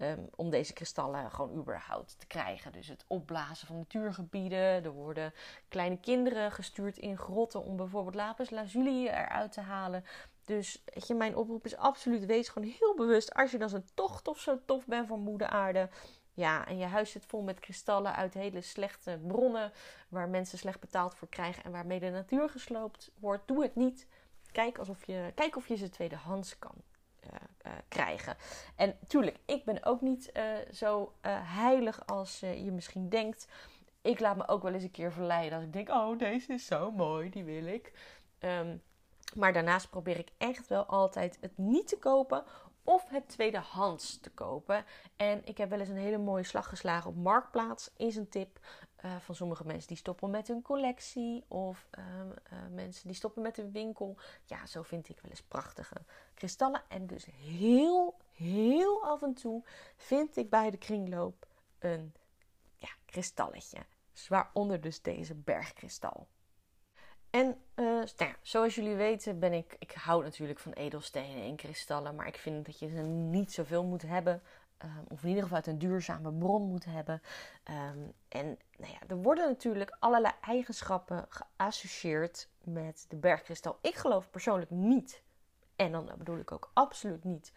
Um, 0.00 0.28
om 0.36 0.50
deze 0.50 0.72
kristallen 0.72 1.30
gewoon 1.30 1.56
überhaupt 1.58 2.18
te 2.18 2.26
krijgen. 2.26 2.72
Dus 2.72 2.88
het 2.88 3.04
opblazen 3.06 3.66
van 3.66 3.76
natuurgebieden. 3.76 4.84
Er 4.84 4.90
worden 4.90 5.32
kleine 5.68 6.00
kinderen 6.00 6.52
gestuurd 6.52 6.98
in 6.98 7.18
grotten 7.18 7.62
om 7.62 7.76
bijvoorbeeld 7.76 8.14
lapis 8.14 8.50
lazuli 8.50 9.08
eruit 9.08 9.52
te 9.52 9.60
halen. 9.60 10.04
Dus 10.44 10.82
weet 10.94 11.06
je, 11.06 11.14
mijn 11.14 11.36
oproep 11.36 11.64
is 11.64 11.76
absoluut: 11.76 12.26
wees 12.26 12.48
gewoon 12.48 12.68
heel 12.78 12.94
bewust. 12.94 13.34
Als 13.34 13.50
je 13.50 13.58
dan 13.58 13.68
zo 13.68 13.82
toch 13.94 14.22
of 14.24 14.38
zo 14.38 14.58
tof 14.64 14.86
bent 14.86 15.08
voor 15.08 15.18
moeder 15.18 15.48
aarde 15.48 15.88
ja, 16.38 16.66
en 16.66 16.78
je 16.78 16.84
huis 16.84 17.10
zit 17.10 17.26
vol 17.26 17.42
met 17.42 17.60
kristallen 17.60 18.14
uit 18.14 18.34
hele 18.34 18.60
slechte 18.60 19.20
bronnen, 19.26 19.72
waar 20.08 20.28
mensen 20.28 20.58
slecht 20.58 20.80
betaald 20.80 21.14
voor 21.14 21.28
krijgen 21.28 21.64
en 21.64 21.72
waarmee 21.72 22.00
de 22.00 22.10
natuur 22.10 22.48
gesloopt 22.48 23.10
wordt. 23.18 23.48
Doe 23.48 23.62
het 23.62 23.76
niet. 23.76 24.06
Kijk, 24.52 24.78
alsof 24.78 25.06
je, 25.06 25.32
kijk 25.34 25.56
of 25.56 25.68
je 25.68 25.76
ze 25.76 25.88
tweedehands 25.88 26.58
kan 26.58 26.74
uh, 27.24 27.30
uh, 27.66 27.72
krijgen. 27.88 28.36
En 28.76 28.98
tuurlijk, 29.06 29.36
ik 29.46 29.64
ben 29.64 29.84
ook 29.84 30.00
niet 30.00 30.30
uh, 30.36 30.72
zo 30.72 31.12
heilig 31.42 32.06
als 32.06 32.40
je 32.40 32.70
misschien 32.72 33.08
denkt. 33.08 33.48
ik 34.02 34.20
laat 34.20 34.36
me 34.36 34.48
ook 34.48 34.62
wel 34.62 34.72
eens 34.72 34.82
een 34.82 34.90
keer 34.90 35.12
verleiden 35.12 35.58
als 35.58 35.66
ik 35.66 35.72
denk: 35.72 35.88
oh, 35.88 36.18
deze 36.18 36.52
is 36.52 36.66
zo 36.66 36.90
mooi, 36.90 37.30
die 37.30 37.44
wil 37.44 37.66
ik. 37.66 37.92
Ehm, 38.38 38.76
maar 39.34 39.52
daarnaast 39.52 39.90
probeer 39.90 40.18
ik 40.18 40.30
echt 40.38 40.66
wel 40.66 40.84
altijd 40.84 41.38
het 41.40 41.58
niet 41.58 41.88
te 41.88 41.98
kopen 41.98 42.44
of 42.88 43.08
het 43.08 43.28
tweedehands 43.28 44.20
te 44.20 44.30
kopen. 44.30 44.84
En 45.16 45.40
ik 45.44 45.58
heb 45.58 45.70
wel 45.70 45.78
eens 45.78 45.88
een 45.88 45.96
hele 45.96 46.18
mooie 46.18 46.42
slag 46.42 46.68
geslagen 46.68 47.10
op 47.10 47.16
Marktplaats, 47.16 47.90
is 47.96 48.16
een 48.16 48.28
tip. 48.28 48.58
Uh, 49.04 49.16
van 49.16 49.34
sommige 49.34 49.64
mensen 49.64 49.88
die 49.88 49.96
stoppen 49.96 50.30
met 50.30 50.48
hun 50.48 50.62
collectie 50.62 51.44
of 51.48 51.86
ehm, 51.90 52.30
eh, 52.42 52.58
mensen 52.70 53.06
die 53.06 53.16
stoppen 53.16 53.42
met 53.42 53.56
hun 53.56 53.72
winkel. 53.72 54.16
Ja, 54.44 54.66
zo 54.66 54.82
vind 54.82 55.08
ik 55.08 55.20
wel 55.20 55.30
eens 55.30 55.42
prachtige 55.42 56.04
kristallen. 56.34 56.82
En 56.88 57.06
dus 57.06 57.24
heel, 57.24 58.16
heel 58.32 59.04
af 59.04 59.22
en 59.22 59.34
toe 59.34 59.64
vind 59.96 60.36
ik 60.36 60.50
bij 60.50 60.70
de 60.70 60.78
kringloop 60.78 61.46
een 61.78 62.14
ja, 62.76 62.90
kristalletje. 63.04 63.78
Waaronder 64.28 64.80
dus 64.80 65.02
deze 65.02 65.34
bergkristal. 65.34 66.28
En 67.30 67.46
uh, 67.76 68.02
nou 68.16 68.34
zoals 68.42 68.74
jullie 68.74 68.94
weten 68.94 69.38
ben 69.38 69.52
ik, 69.52 69.76
ik 69.78 69.92
hou 69.92 70.22
natuurlijk 70.22 70.58
van 70.58 70.72
edelstenen 70.72 71.42
en 71.42 71.56
kristallen, 71.56 72.14
maar 72.14 72.26
ik 72.26 72.36
vind 72.36 72.66
dat 72.66 72.78
je 72.78 72.88
ze 72.88 73.00
niet 73.02 73.52
zoveel 73.52 73.84
moet 73.84 74.02
hebben. 74.02 74.42
Um, 74.84 75.04
of 75.08 75.22
in 75.22 75.28
ieder 75.28 75.42
geval 75.42 75.56
uit 75.56 75.66
een 75.66 75.78
duurzame 75.78 76.32
bron 76.32 76.62
moet 76.62 76.84
hebben. 76.84 77.22
Um, 77.70 78.12
en 78.28 78.58
nou 78.76 78.92
ja, 78.92 78.98
er 79.08 79.16
worden 79.16 79.48
natuurlijk 79.48 79.96
allerlei 79.98 80.34
eigenschappen 80.40 81.26
geassocieerd 81.28 82.48
met 82.64 83.04
de 83.08 83.16
bergkristal. 83.16 83.78
Ik 83.80 83.94
geloof 83.94 84.30
persoonlijk 84.30 84.70
niet, 84.70 85.22
en 85.76 85.92
dan 85.92 86.10
bedoel 86.18 86.38
ik 86.38 86.52
ook 86.52 86.70
absoluut 86.72 87.24
niet, 87.24 87.52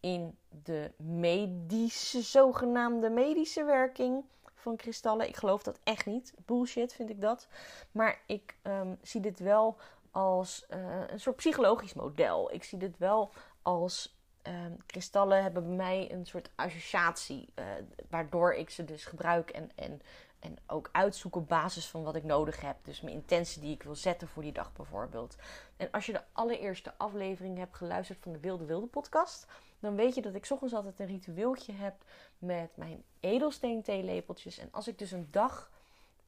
in 0.00 0.38
de 0.48 0.92
medische, 0.96 2.22
zogenaamde 2.22 3.10
medische 3.10 3.64
werking 3.64 4.24
van 4.66 4.76
kristallen. 4.76 5.28
Ik 5.28 5.36
geloof 5.36 5.62
dat 5.62 5.78
echt 5.82 6.06
niet. 6.06 6.34
Bullshit 6.44 6.92
vind 6.92 7.10
ik 7.10 7.20
dat. 7.20 7.48
Maar 7.92 8.20
ik 8.26 8.56
um, 8.62 8.98
zie 9.02 9.20
dit 9.20 9.38
wel 9.38 9.76
als 10.10 10.66
uh, 10.70 10.78
een 11.06 11.20
soort 11.20 11.36
psychologisch 11.36 11.94
model. 11.94 12.52
Ik 12.52 12.64
zie 12.64 12.78
dit 12.78 12.98
wel 12.98 13.32
als 13.62 14.16
um, 14.42 14.76
kristallen 14.86 15.42
hebben 15.42 15.66
bij 15.66 15.76
mij 15.76 16.12
een 16.12 16.26
soort 16.26 16.50
associatie. 16.54 17.52
Uh, 17.54 17.64
waardoor 18.10 18.54
ik 18.54 18.70
ze 18.70 18.84
dus 18.84 19.04
gebruik 19.04 19.50
en, 19.50 19.70
en, 19.74 20.02
en 20.38 20.58
ook 20.66 20.88
uitzoek 20.92 21.36
op 21.36 21.48
basis 21.48 21.86
van 21.86 22.02
wat 22.02 22.16
ik 22.16 22.24
nodig 22.24 22.60
heb. 22.60 22.76
Dus 22.82 23.00
mijn 23.00 23.14
intentie 23.14 23.60
die 23.60 23.74
ik 23.74 23.82
wil 23.82 23.94
zetten 23.94 24.28
voor 24.28 24.42
die 24.42 24.52
dag 24.52 24.72
bijvoorbeeld. 24.72 25.36
En 25.76 25.90
als 25.90 26.06
je 26.06 26.12
de 26.12 26.22
allereerste 26.32 26.92
aflevering 26.96 27.58
hebt 27.58 27.76
geluisterd 27.76 28.18
van 28.22 28.32
de 28.32 28.40
Wilde 28.40 28.64
Wilde 28.64 28.86
podcast 28.86 29.46
dan 29.80 29.96
weet 29.96 30.14
je 30.14 30.22
dat 30.22 30.34
ik 30.34 30.46
ochtends 30.50 30.74
altijd 30.74 31.00
een 31.00 31.06
ritueeltje 31.06 31.72
heb 31.72 31.94
met 32.38 32.76
mijn 32.76 33.04
edelsteen 33.20 33.82
theelepeltjes. 33.82 34.58
En 34.58 34.68
als 34.70 34.88
ik 34.88 34.98
dus 34.98 35.10
een 35.10 35.28
dag 35.30 35.70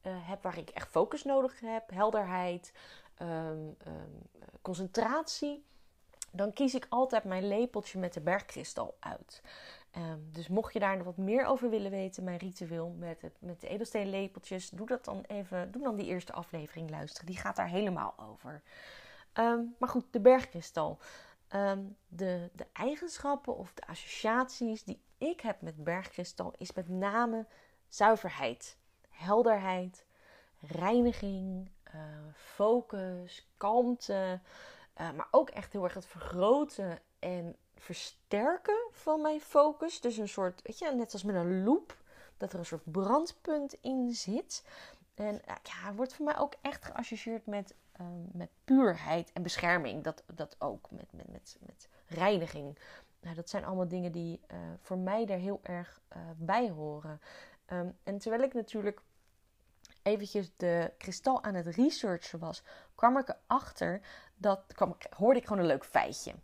uh, 0.03 0.13
heb 0.17 0.43
waar 0.43 0.59
ik 0.59 0.71
echt 0.71 0.89
focus 0.89 1.25
nodig 1.25 1.61
heb, 1.61 1.91
helderheid, 1.91 2.73
um, 3.23 3.29
um, 3.29 3.77
concentratie, 4.63 5.65
dan 6.33 6.53
kies 6.53 6.75
ik 6.75 6.87
altijd 6.89 7.25
mijn 7.25 7.49
lepeltje 7.49 7.99
met 7.99 8.15
de 8.15 8.21
bergkristal 8.21 8.97
uit. 9.01 9.43
Um, 9.97 10.29
dus 10.33 10.49
mocht 10.49 10.73
je 10.73 10.79
daar 10.79 10.97
nog 10.97 11.07
wat 11.07 11.17
meer 11.17 11.45
over 11.45 11.71
willen 11.71 11.91
weten, 11.91 12.25
mijn 12.25 12.39
ritueel 12.39 12.95
met, 12.99 13.23
het, 13.23 13.37
met 13.39 13.61
de 13.61 13.69
edelsteenlepeltjes, 13.69 14.71
doe 14.71 14.87
dat 14.87 15.05
dan 15.05 15.25
even. 15.27 15.71
Doe 15.71 15.83
dan 15.83 15.97
die 15.97 16.07
eerste 16.07 16.33
aflevering 16.33 16.91
luisteren. 16.91 17.27
Die 17.27 17.39
gaat 17.39 17.57
daar 17.57 17.69
helemaal 17.69 18.15
over. 18.17 18.63
maar 19.79 19.89
goed, 19.89 20.05
de 20.11 20.21
bergkristal. 20.21 20.99
Ehm, 21.49 21.83
de, 22.09 22.51
de 22.53 22.67
eigenschappen 22.73 23.57
of 23.57 23.75
de 23.75 23.87
associaties 23.87 24.85
die 24.85 25.03
ik 25.19 25.41
heb 25.41 25.61
met 25.61 25.85
bergkristal 25.85 26.55
is 26.57 26.73
met 26.73 26.89
name 26.89 27.47
zuiverheid, 27.89 28.77
helderheid, 29.09 30.07
reiniging, 30.61 31.71
uh, 31.95 32.01
focus, 32.35 33.49
kalmte. 33.57 34.41
Uh, 35.01 35.11
maar 35.13 35.29
ook 35.31 35.51
echt 35.51 35.73
heel 35.73 35.85
erg 35.85 35.95
het 35.95 36.07
vergroten 36.07 36.99
en 37.19 37.57
versterken 37.77 38.89
van 38.91 39.21
mijn 39.21 39.41
focus. 39.41 40.01
Dus 40.01 40.17
een 40.17 40.29
soort, 40.29 40.63
weet 40.63 40.79
je, 40.79 40.91
net 40.95 41.13
als 41.13 41.23
met 41.23 41.35
een 41.35 41.65
loop, 41.65 41.97
dat 42.37 42.53
er 42.53 42.59
een 42.59 42.67
soort 42.67 42.93
brandpunt 42.93 43.77
in 43.81 44.13
zit. 44.13 44.65
En 45.15 45.35
uh, 45.35 45.55
ja, 45.63 45.95
wordt 45.95 46.15
voor 46.15 46.25
mij 46.25 46.39
ook 46.39 46.55
echt 46.61 46.85
geassocieerd 46.85 47.47
met 47.47 47.75
Ehm, 47.99 48.39
met 48.39 48.51
puurheid 48.65 49.33
en 49.33 49.43
bescherming. 49.43 50.05
Dat, 50.05 50.23
dat 50.35 50.57
ook, 50.59 50.91
met, 50.91 51.13
met, 51.13 51.29
met, 51.29 51.59
met 51.61 51.89
reiniging. 52.07 52.79
Nou, 53.21 53.35
dat 53.35 53.49
zijn 53.49 53.65
allemaal 53.65 53.89
dingen 53.89 54.13
die 54.13 54.41
uh, 54.53 54.59
voor 54.81 54.99
mij 54.99 55.27
er 55.27 55.39
heel 55.39 55.61
erg 55.63 56.01
uh, 56.17 56.23
bij 56.37 56.71
horen. 56.71 57.21
Um, 57.73 57.97
en 58.03 58.19
terwijl 58.19 58.43
ik 58.43 58.55
natuurlijk 58.55 59.03
eventjes 60.03 60.57
de 60.57 60.93
kristal 60.99 61.43
aan 61.43 61.55
het 61.55 61.67
researchen 61.67 62.39
was, 62.39 62.63
kwam 62.95 63.19
ik 63.19 63.29
erachter 63.29 64.01
dat 64.37 64.63
kwam, 64.75 64.97
hoorde 65.17 65.39
ik 65.39 65.47
gewoon 65.47 65.63
een 65.63 65.69
leuk 65.69 65.85
feitje. 65.85 66.35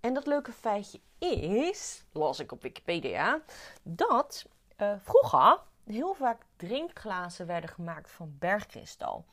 En 0.00 0.14
dat 0.14 0.26
leuke 0.26 0.52
feitje 0.52 1.00
is, 1.18 2.04
las 2.12 2.40
ik 2.40 2.52
op 2.52 2.62
Wikipedia, 2.62 3.40
dat 3.82 4.46
uh, 4.76 4.94
vroeger 4.98 5.60
heel 5.84 6.14
vaak 6.14 6.42
drinkglazen 6.56 7.46
werden 7.46 7.70
gemaakt 7.70 8.10
van 8.10 8.36
bergkristal. 8.38 9.24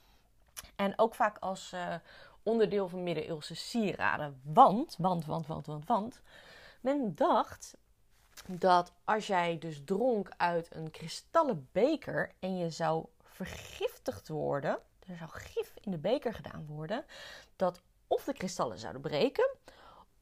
En 0.75 0.99
ook 0.99 1.15
vaak 1.15 1.37
als 1.37 1.71
uh, 1.73 1.95
onderdeel 2.43 2.87
van 2.87 3.03
middeleeuwse 3.03 3.55
sieraden. 3.55 4.41
Want, 4.43 4.95
want, 4.97 5.25
want, 5.25 5.47
want, 5.47 5.65
want, 5.65 5.85
want. 5.85 6.21
Men 6.81 7.15
dacht 7.15 7.77
dat 8.47 8.93
als 9.03 9.27
jij 9.27 9.57
dus 9.57 9.81
dronk 9.85 10.29
uit 10.37 10.75
een 10.75 10.91
kristallen 10.91 11.69
beker 11.71 12.31
en 12.39 12.57
je 12.57 12.69
zou 12.69 13.05
vergiftigd 13.21 14.27
worden, 14.27 14.79
er 15.07 15.17
zou 15.17 15.29
gif 15.29 15.73
in 15.81 15.91
de 15.91 15.97
beker 15.97 16.33
gedaan 16.33 16.65
worden, 16.65 17.05
dat 17.55 17.81
of 18.07 18.23
de 18.23 18.33
kristallen 18.33 18.77
zouden 18.77 19.01
breken 19.01 19.49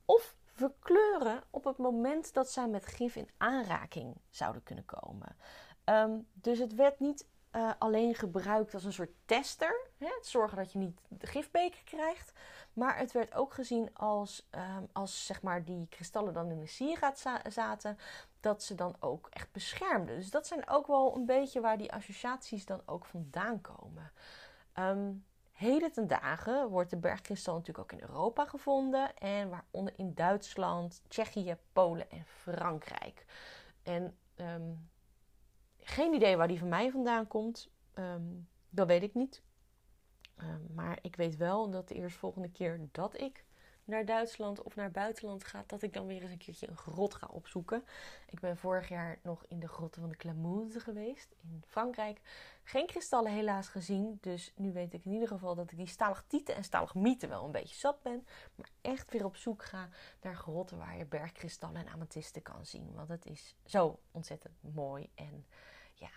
of 0.06 0.36
verkleuren 0.46 1.44
op 1.50 1.64
het 1.64 1.78
moment 1.78 2.34
dat 2.34 2.50
zij 2.50 2.68
met 2.68 2.86
gif 2.86 3.16
in 3.16 3.30
aanraking 3.38 4.16
zouden 4.30 4.64
kunnen 4.64 4.86
komen. 4.86 5.36
Um, 5.86 6.28
dus 6.34 6.60
het 6.60 6.76
werd 6.76 7.00
niet 7.00 7.26
uh, 7.56 7.72
alleen 7.78 8.16
gebruikt 8.16 8.74
als 8.74 8.84
een 8.84 8.94
soort 8.94 9.14
tester. 9.26 9.88
Hè? 9.98 10.06
Het 10.06 10.28
zorgen 10.28 10.58
dat 10.58 10.72
je 10.72 10.80
niet 10.80 11.00
de 11.08 11.28
gifbeker 11.28 11.84
krijgt. 11.84 12.34
Maar 12.74 12.98
het 12.98 13.12
werd 13.12 13.34
ook 13.34 13.54
gezien 13.54 13.96
als, 13.96 14.48
um, 14.52 14.88
als 14.92 15.26
zeg 15.26 15.42
maar 15.42 15.64
die 15.64 15.88
kristallen 15.90 16.34
dan 16.34 16.52
in 16.52 16.60
de 16.60 16.68
sieraad 16.68 17.26
zaten, 17.48 17.98
dat 18.40 18.64
ze 18.64 18.76
dan 18.76 18.96
ook 19.00 19.28
echt 19.30 19.52
beschermden. 19.52 20.16
Dus 20.16 20.30
dat 20.30 20.48
zijn 20.48 20.70
ook 20.70 20.88
wel 20.88 21.16
een 21.16 21.26
beetje 21.26 21.62
waar 21.62 21.78
die 21.78 21.94
associaties 21.94 22.66
dan 22.66 22.82
ook 22.86 23.06
vandaan 23.06 23.62
komen. 23.62 24.12
Um, 24.80 25.26
heden 25.52 25.92
ten 25.92 26.08
dagen 26.08 26.70
wordt 26.70 26.90
de 26.90 26.98
bergkristal 26.98 27.56
natuurlijk 27.56 27.94
ook 27.94 28.00
in 28.00 28.08
Europa 28.08 28.46
gevonden. 28.46 29.18
En 29.18 29.50
waaronder 29.50 29.94
in 29.98 30.14
Duitsland, 30.14 31.02
Tsjechië, 31.08 31.58
Polen 31.74 32.12
en 32.12 32.26
Frankrijk. 32.26 33.26
En 33.84 34.18
um, 34.36 34.90
geen 35.84 36.14
idee 36.14 36.38
waar 36.38 36.48
die 36.48 36.60
van 36.60 36.68
mij 36.68 36.92
vandaan 36.92 37.28
komt. 37.28 37.70
Um, 37.94 38.48
dat 38.70 38.88
weet 38.88 39.04
ik 39.04 39.14
niet. 39.14 39.42
Um, 40.38 40.68
maar 40.74 41.00
ik 41.02 41.16
weet 41.16 41.38
wel 41.38 41.70
dat 41.70 41.88
de 41.88 41.96
eerstvolgende 41.96 42.52
keer 42.52 42.80
dat 42.92 43.20
ik 43.22 43.46
naar 43.86 44.06
Duitsland 44.06 44.62
of 44.62 44.76
naar 44.76 44.92
buitenland 44.92 45.44
ga, 45.44 45.64
dat 45.68 45.82
ik 45.82 45.94
dan 45.94 46.08
weer 46.08 46.22
eens 46.22 46.32
een 46.32 46.38
keertje 46.38 46.70
een 46.70 46.78
grot 46.78 47.14
ga 47.14 47.28
opzoeken. 47.28 47.84
Ik 48.30 48.40
ben 48.40 48.58
vorig 48.58 48.90
jaar 48.90 49.20
nog 49.24 49.46
in 49.48 49.60
de 49.60 49.68
grotten 49.68 50.02
van 50.02 50.10
de 50.10 50.18
Clamouze 50.18 50.80
geweest 50.80 51.36
in 51.42 51.64
Frankrijk. 51.68 52.22
Geen 52.64 52.88
kristallen 52.88 53.32
helaas 53.32 53.68
gezien, 53.68 54.18
dus 54.22 54.54
nu 54.56 54.72
weet 54.72 54.94
ik 54.94 55.06
in 55.06 55.12
ieder 55.12 55.28
geval 55.28 55.56
dat 55.56 55.72
ik 55.72 55.78
die 55.78 55.88
stalactieten 55.88 56.56
en 56.56 56.64
stalagmieten 56.64 57.30
wel 57.30 57.46
een 57.46 57.52
beetje 57.52 57.76
zat 57.76 58.02
ben. 58.02 58.28
Maar 58.56 58.70
echt 58.82 59.12
weer 59.12 59.26
op 59.26 59.36
zoek 59.36 59.64
ga 59.64 59.90
naar 60.22 60.36
grotten 60.36 60.78
waar 60.78 60.98
je 60.98 61.06
bergkristallen 61.06 61.76
en 61.76 61.88
amethysten 61.88 62.42
kan 62.42 62.66
zien. 62.66 62.94
Want 62.94 63.10
het 63.10 63.26
is 63.26 63.56
zo 63.66 64.00
ontzettend 64.12 64.56
mooi 64.74 65.10
en 65.16 65.46
ja, 65.94 66.10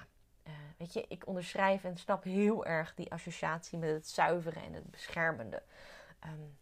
uh, 0.47 0.53
weet 0.79 0.93
je, 0.93 1.05
ik 1.09 1.27
onderschrijf 1.27 1.85
en 1.85 1.97
snap 1.97 2.25
heel 2.25 2.65
erg 2.65 2.95
die 2.95 3.13
associatie 3.13 3.79
met 3.79 3.91
het 3.91 4.09
zuiveren 4.09 4.63
en 4.63 4.73
het 4.73 4.91
beschermende. 4.91 5.63
Um, 6.25 6.59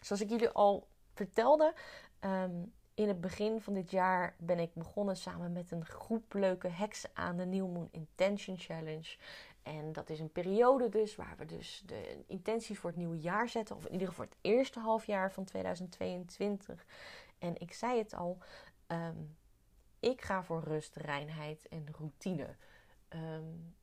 zoals 0.00 0.22
ik 0.22 0.28
jullie 0.28 0.48
al 0.48 0.88
vertelde, 1.14 1.74
um, 2.20 2.72
in 2.94 3.08
het 3.08 3.20
begin 3.20 3.60
van 3.60 3.74
dit 3.74 3.90
jaar 3.90 4.34
ben 4.38 4.58
ik 4.58 4.74
begonnen 4.74 5.16
samen 5.16 5.52
met 5.52 5.70
een 5.70 5.86
groep 5.86 6.34
leuke 6.34 6.68
heksen 6.68 7.10
aan 7.12 7.36
de 7.36 7.46
New 7.46 7.72
Moon 7.72 7.88
Intention 7.90 8.58
Challenge. 8.58 9.16
En 9.62 9.92
dat 9.92 10.10
is 10.10 10.20
een 10.20 10.32
periode 10.32 10.88
dus 10.88 11.16
waar 11.16 11.34
we 11.36 11.44
dus 11.44 11.82
de 11.86 12.24
intenties 12.26 12.78
voor 12.78 12.90
het 12.90 12.98
nieuwe 12.98 13.18
jaar 13.18 13.48
zetten. 13.48 13.76
Of 13.76 13.84
in 13.84 13.92
ieder 13.92 14.08
geval 14.08 14.24
voor 14.24 14.34
het 14.34 14.52
eerste 14.52 14.80
halfjaar 14.80 15.32
van 15.32 15.44
2022. 15.44 16.86
En 17.38 17.60
ik 17.60 17.72
zei 17.72 17.98
het 17.98 18.14
al, 18.14 18.38
um, 18.86 19.36
ik 20.00 20.22
ga 20.22 20.42
voor 20.42 20.62
rust, 20.62 20.96
reinheid 20.96 21.68
en 21.68 21.86
routine. 21.98 22.56
Um, 23.08 23.74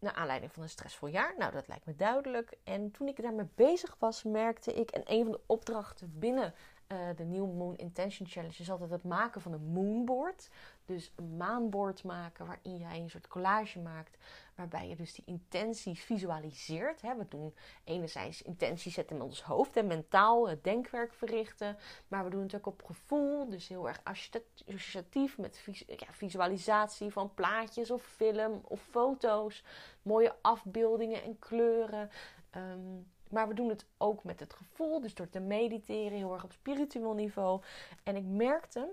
naar 0.00 0.12
aanleiding 0.12 0.52
van 0.52 0.62
een 0.62 0.68
stressvol 0.68 1.08
jaar. 1.08 1.34
Nou, 1.38 1.52
dat 1.52 1.68
lijkt 1.68 1.86
me 1.86 1.96
duidelijk. 1.96 2.58
En 2.64 2.90
toen 2.90 3.08
ik 3.08 3.22
daarmee 3.22 3.48
bezig 3.54 3.96
was, 3.98 4.22
merkte 4.22 4.72
ik, 4.72 4.90
en 4.90 5.02
een 5.04 5.22
van 5.22 5.32
de 5.32 5.40
opdrachten 5.46 6.18
binnen 6.18 6.54
uh, 6.92 6.98
de 7.16 7.24
New 7.24 7.52
Moon 7.56 7.76
Intention 7.76 8.28
Challenge 8.28 8.58
is 8.58 8.70
altijd 8.70 8.90
het 8.90 9.04
maken 9.04 9.40
van 9.40 9.52
een 9.52 9.72
moonboard. 9.72 10.50
Dus 10.84 11.12
een 11.16 11.36
maanboard 11.36 12.04
maken 12.04 12.46
waarin 12.46 12.76
jij 12.76 13.00
een 13.00 13.10
soort 13.10 13.28
collage 13.28 13.78
maakt. 13.78 14.16
Waarbij 14.54 14.88
je 14.88 14.96
dus 14.96 15.14
die 15.14 15.24
intenties 15.26 16.04
visualiseert. 16.04 17.02
Hè. 17.02 17.16
We 17.16 17.26
doen 17.28 17.54
enerzijds 17.84 18.42
intenties 18.42 18.94
zetten 18.94 19.16
in 19.16 19.22
ons 19.22 19.42
hoofd 19.42 19.76
en 19.76 19.86
mentaal 19.86 20.48
het 20.48 20.64
denkwerk 20.64 21.14
verrichten. 21.14 21.76
Maar 22.08 22.24
we 22.24 22.30
doen 22.30 22.42
het 22.42 22.54
ook 22.54 22.66
op 22.66 22.82
gevoel. 22.84 23.48
Dus 23.48 23.68
heel 23.68 23.88
erg 23.88 24.00
associatief 24.02 25.38
met 25.38 25.64
ja, 25.86 26.06
visualisatie 26.10 27.10
van 27.10 27.34
plaatjes 27.34 27.90
of 27.90 28.02
film 28.02 28.60
of 28.64 28.82
foto's. 28.82 29.64
Mooie 30.02 30.34
afbeeldingen 30.40 31.22
en 31.22 31.38
kleuren. 31.38 32.10
Um, 32.56 33.06
maar 33.30 33.48
we 33.48 33.54
doen 33.54 33.68
het 33.68 33.86
ook 33.96 34.24
met 34.24 34.40
het 34.40 34.54
gevoel, 34.54 35.00
dus 35.00 35.14
door 35.14 35.28
te 35.28 35.40
mediteren, 35.40 36.18
heel 36.18 36.32
erg 36.32 36.44
op 36.44 36.52
spiritueel 36.52 37.14
niveau. 37.14 37.62
En 38.02 38.16
ik 38.16 38.24
merkte 38.24 38.92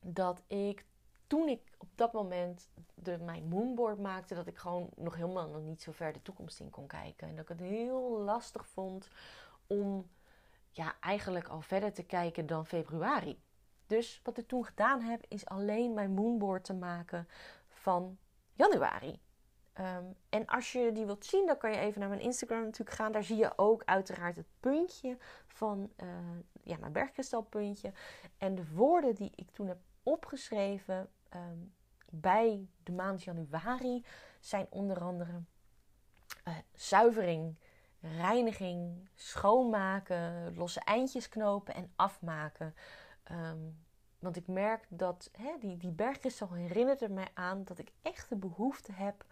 dat 0.00 0.42
ik 0.46 0.84
toen 1.26 1.48
ik 1.48 1.60
op 1.78 1.88
dat 1.94 2.12
moment 2.12 2.68
de, 2.94 3.18
mijn 3.18 3.48
moonboard 3.48 3.98
maakte, 3.98 4.34
dat 4.34 4.46
ik 4.46 4.56
gewoon 4.56 4.88
nog 4.96 5.14
helemaal 5.14 5.48
nog 5.48 5.62
niet 5.62 5.82
zo 5.82 5.92
ver 5.92 6.12
de 6.12 6.22
toekomst 6.22 6.60
in 6.60 6.70
kon 6.70 6.86
kijken. 6.86 7.28
En 7.28 7.34
dat 7.34 7.42
ik 7.42 7.58
het 7.58 7.68
heel 7.68 8.18
lastig 8.18 8.66
vond 8.66 9.08
om 9.66 10.10
ja, 10.70 10.94
eigenlijk 11.00 11.48
al 11.48 11.60
verder 11.60 11.92
te 11.92 12.02
kijken 12.02 12.46
dan 12.46 12.66
februari. 12.66 13.40
Dus 13.86 14.20
wat 14.22 14.38
ik 14.38 14.46
toen 14.46 14.64
gedaan 14.64 15.00
heb, 15.00 15.24
is 15.28 15.46
alleen 15.46 15.94
mijn 15.94 16.10
moonboard 16.10 16.64
te 16.64 16.74
maken 16.74 17.28
van 17.68 18.18
januari. 18.52 19.20
Ehm, 19.76 20.04
en 20.28 20.46
als 20.46 20.72
je 20.72 20.92
die 20.92 21.04
wilt 21.04 21.24
zien, 21.24 21.46
dan 21.46 21.56
kan 21.56 21.70
je 21.70 21.78
even 21.78 22.00
naar 22.00 22.08
mijn 22.08 22.20
Instagram 22.20 22.62
natuurlijk 22.62 22.96
gaan. 22.96 23.12
Daar 23.12 23.24
zie 23.24 23.36
je 23.36 23.52
ook 23.56 23.82
uiteraard 23.84 24.36
het 24.36 24.46
puntje 24.60 25.16
van 25.46 25.90
uh, 26.02 26.08
ja, 26.62 26.76
mijn 26.80 26.92
bergkristalpuntje. 26.92 27.92
En 28.38 28.54
de 28.54 28.72
woorden 28.74 29.14
die 29.14 29.32
ik 29.34 29.50
toen 29.50 29.68
heb 29.68 29.78
opgeschreven 30.02 31.08
ehm, 31.28 31.58
bij 32.10 32.68
de 32.82 32.92
maand 32.92 33.22
januari 33.22 34.04
zijn 34.40 34.66
onder 34.70 35.00
andere 35.00 35.42
uh, 36.48 36.54
zuivering, 36.74 37.56
reiniging, 38.00 39.08
schoonmaken, 39.14 40.56
losse 40.56 40.80
eindjes 40.80 41.28
knopen 41.28 41.74
en 41.74 41.92
afmaken. 41.96 42.74
Ehm, 43.22 43.60
want 44.18 44.36
ik 44.36 44.46
merk 44.46 44.86
dat 44.88 45.30
hè, 45.32 45.58
die, 45.60 45.76
die 45.76 45.92
bergkristal 45.92 46.52
herinnert 46.52 47.02
er 47.02 47.12
mij 47.12 47.28
aan 47.34 47.64
dat 47.64 47.78
ik 47.78 47.92
echt 48.02 48.28
de 48.28 48.36
behoefte 48.36 48.92
heb 48.92 49.24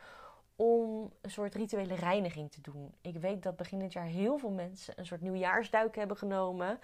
om 0.57 1.13
een 1.21 1.31
soort 1.31 1.55
rituele 1.55 1.95
reiniging 1.95 2.51
te 2.53 2.61
doen. 2.61 2.95
Ik 3.01 3.17
weet 3.17 3.43
dat 3.43 3.57
begin 3.57 3.79
dit 3.79 3.93
jaar 3.93 4.07
heel 4.07 4.39
veel 4.39 4.51
mensen 4.51 4.95
een 4.97 5.07
soort 5.07 5.21
nieuwjaarsduik 5.21 5.97
hebben 5.97 6.17
genomen. 6.17 6.81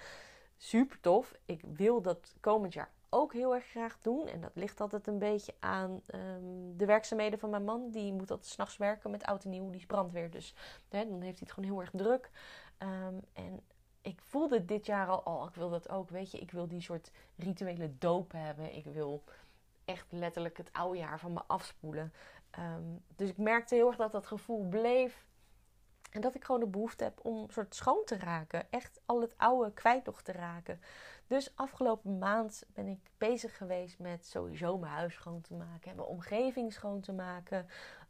Super 0.57 1.01
tof. 1.01 1.35
Ik 1.45 1.63
wil 1.73 2.03
dat 2.03 2.35
komend 2.41 2.73
jaar 2.73 2.91
ook 3.11 3.33
heel 3.33 3.55
erg 3.55 3.65
graag 3.65 3.99
doen. 4.03 4.27
En 4.27 4.41
dat 4.41 4.51
ligt 4.55 4.81
altijd 4.81 5.07
een 5.07 5.19
beetje 5.19 5.55
aan 5.59 6.01
ehm, 6.07 6.77
de 6.77 6.85
werkzaamheden 6.85 7.39
van 7.39 7.51
mijn 7.51 7.65
man. 7.65 7.91
Die 7.91 8.13
moet 8.13 8.31
altijd 8.31 8.51
s'nachts 8.51 8.77
werken 8.77 9.11
met 9.11 9.25
oud 9.25 9.45
en 9.45 9.51
nieuw. 9.51 9.71
Die 9.71 9.81
is 9.81 9.87
brandweer. 9.87 10.31
Dus 10.31 10.55
hè, 10.89 11.09
dan 11.09 11.21
heeft 11.21 11.39
hij 11.39 11.49
het 11.49 11.53
gewoon 11.53 11.71
heel 11.71 11.81
erg 11.81 11.91
druk. 11.91 12.31
Ehm, 12.79 13.15
en 13.33 13.61
ik 14.03 14.21
voelde 14.21 14.65
dit 14.65 14.87
jaar 14.87 15.07
al, 15.07 15.21
oh, 15.35 15.49
ik 15.49 15.55
wil 15.55 15.71
dat 15.71 15.89
ook. 15.89 16.11
Weet 16.11 16.31
je, 16.31 16.39
ik 16.39 16.51
wil 16.51 16.69
die 16.69 16.81
soort 16.81 17.11
rituele 17.37 17.99
doop 17.99 18.33
hebben. 18.33 18.77
Ik 18.77 18.85
wil 18.85 19.25
echt 19.91 20.13
letterlijk 20.13 20.57
het 20.57 20.73
oude 20.73 20.99
jaar 20.99 21.19
van 21.19 21.33
me 21.33 21.41
afspoelen. 21.47 22.13
Ehm, 22.51 22.83
dus 23.17 23.29
ik 23.29 23.37
merkte 23.37 23.75
heel 23.75 23.87
erg 23.87 23.97
dat 23.97 24.13
dat 24.13 24.27
gevoel 24.27 24.69
bleef. 24.69 25.29
En 26.11 26.21
dat 26.21 26.35
ik 26.35 26.45
gewoon 26.45 26.61
de 26.61 26.67
behoefte 26.67 27.05
heb 27.05 27.19
om 27.23 27.51
soort 27.51 27.75
schoon 27.75 28.03
te 28.05 28.19
raken. 28.19 28.71
Echt 28.71 29.01
al 29.07 29.21
het 29.21 29.35
oude 29.37 29.73
kwijt 29.73 30.05
nog 30.05 30.23
te 30.23 30.33
raken. 30.33 30.81
Dus 31.27 31.53
afgelopen 31.55 32.19
maand 32.19 32.65
ben 32.75 32.87
ik 32.87 32.99
bezig 33.19 33.57
geweest 33.57 33.99
met 33.99 34.27
sowieso 34.27 34.79
mijn 34.79 34.93
huis 34.93 35.15
schoon 35.15 35.41
te 35.41 35.55
maken. 35.55 35.91
En 35.91 35.97
mijn 35.97 36.09
omgeving 36.09 36.73
schoon 36.73 37.01
te 37.01 37.13
maken. 37.13 37.67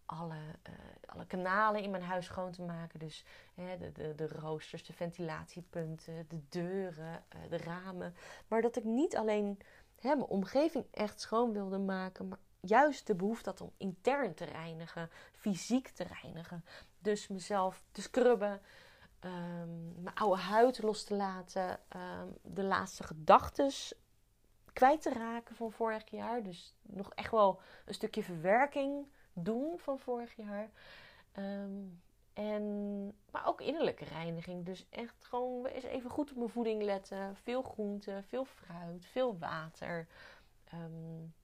Alle, 0.06 0.34
uh, 0.34 0.74
alle 1.06 1.26
kanalen 1.26 1.82
in 1.82 1.90
mijn 1.90 2.02
huis 2.02 2.26
schoon 2.26 2.50
te 2.52 2.62
maken. 2.62 2.98
Dus 2.98 3.24
hè, 3.54 3.78
de, 3.78 3.92
de, 3.92 4.14
de 4.14 4.28
roosters, 4.28 4.84
de 4.84 4.92
ventilatiepunten, 4.92 6.28
de 6.28 6.40
deuren, 6.48 7.24
uh, 7.36 7.50
de 7.50 7.56
ramen. 7.56 8.14
Maar 8.48 8.62
dat 8.62 8.76
ik 8.76 8.84
niet 8.84 9.16
alleen 9.16 9.58
mijn 10.02 10.22
omgeving 10.22 10.84
echt 10.90 11.20
schoon 11.20 11.52
wilde 11.52 11.78
maken. 11.78 12.28
Maar 12.28 12.38
juist 12.60 13.06
de 13.06 13.14
behoefte 13.14 13.48
had 13.48 13.60
om 13.60 13.72
intern 13.76 14.34
te 14.34 14.44
reinigen, 14.44 15.10
fysiek 15.32 15.88
te 15.88 16.04
reinigen. 16.04 16.64
Dus 16.98 17.28
mezelf 17.28 17.82
te 17.92 18.02
scrubben, 18.02 18.60
um, 19.20 20.02
mijn 20.02 20.14
oude 20.14 20.40
huid 20.40 20.82
los 20.82 21.04
te 21.04 21.14
laten, 21.14 21.80
um, 21.96 22.36
de 22.42 22.64
laatste 22.64 23.02
gedachten 23.02 23.70
kwijt 24.72 25.02
te 25.02 25.12
raken 25.12 25.56
van 25.56 25.72
vorig 25.72 26.10
jaar. 26.10 26.42
Dus 26.42 26.74
nog 26.82 27.12
echt 27.14 27.30
wel 27.30 27.60
een 27.84 27.94
stukje 27.94 28.22
verwerking 28.22 29.06
doen 29.32 29.78
van 29.78 29.98
vorig 29.98 30.36
jaar. 30.36 30.70
Um, 31.38 32.02
en, 32.40 33.06
maar 33.30 33.46
ook 33.46 33.60
innerlijke 33.60 34.04
reiniging. 34.04 34.64
Dus 34.64 34.86
echt 34.90 35.24
gewoon 35.24 35.66
eens 35.66 35.84
even 35.84 36.10
goed 36.10 36.30
op 36.30 36.36
mijn 36.36 36.48
voeding 36.48 36.82
letten. 36.82 37.36
Veel 37.36 37.62
groente, 37.62 38.22
veel 38.26 38.44
fruit, 38.44 39.06
veel 39.06 39.38
water. 39.38 40.06
Um, 40.74 41.34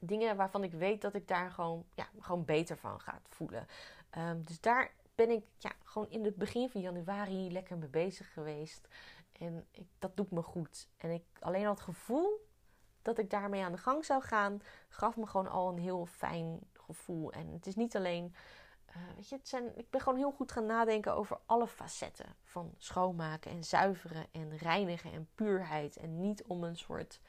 dingen 0.00 0.36
waarvan 0.36 0.64
ik 0.64 0.72
weet 0.72 1.00
dat 1.00 1.14
ik 1.14 1.28
daar 1.28 1.50
gewoon, 1.50 1.84
ja, 1.94 2.08
gewoon 2.18 2.44
beter 2.44 2.76
van 2.76 3.00
ga 3.00 3.20
voelen. 3.28 3.66
Um, 4.18 4.44
dus 4.44 4.60
daar 4.60 4.92
ben 5.14 5.30
ik 5.30 5.44
ja, 5.58 5.72
gewoon 5.84 6.10
in 6.10 6.24
het 6.24 6.36
begin 6.36 6.68
van 6.68 6.80
januari 6.80 7.52
lekker 7.52 7.78
mee 7.78 7.88
bezig 7.88 8.32
geweest. 8.32 8.88
En 9.32 9.66
ik, 9.70 9.86
dat 9.98 10.16
doet 10.16 10.30
me 10.30 10.42
goed. 10.42 10.88
En 10.96 11.10
ik 11.10 11.24
alleen 11.40 11.64
al 11.64 11.72
het 11.72 11.80
gevoel 11.80 12.46
dat 13.02 13.18
ik 13.18 13.30
daarmee 13.30 13.64
aan 13.64 13.72
de 13.72 13.78
gang 13.78 14.04
zou 14.04 14.22
gaan, 14.22 14.60
gaf 14.88 15.16
me 15.16 15.26
gewoon 15.26 15.48
al 15.48 15.68
een 15.68 15.78
heel 15.78 16.06
fijn 16.06 16.60
gevoel. 16.72 17.32
En 17.32 17.52
het 17.52 17.66
is 17.66 17.74
niet 17.74 17.96
alleen. 17.96 18.34
Uh, 18.96 19.14
weet 19.14 19.28
je, 19.28 19.36
het 19.36 19.48
zijn, 19.48 19.78
ik 19.78 19.90
ben 19.90 20.00
gewoon 20.00 20.18
heel 20.18 20.32
goed 20.32 20.52
gaan 20.52 20.66
nadenken 20.66 21.14
over 21.14 21.38
alle 21.46 21.66
facetten 21.66 22.34
van 22.42 22.74
schoonmaken 22.76 23.50
en 23.50 23.64
zuiveren 23.64 24.26
en 24.32 24.56
reinigen 24.56 25.12
en 25.12 25.28
puurheid. 25.34 25.96
En 25.96 26.20
niet 26.20 26.42
om 26.44 26.64
een 26.64 26.76
soort. 26.76 27.20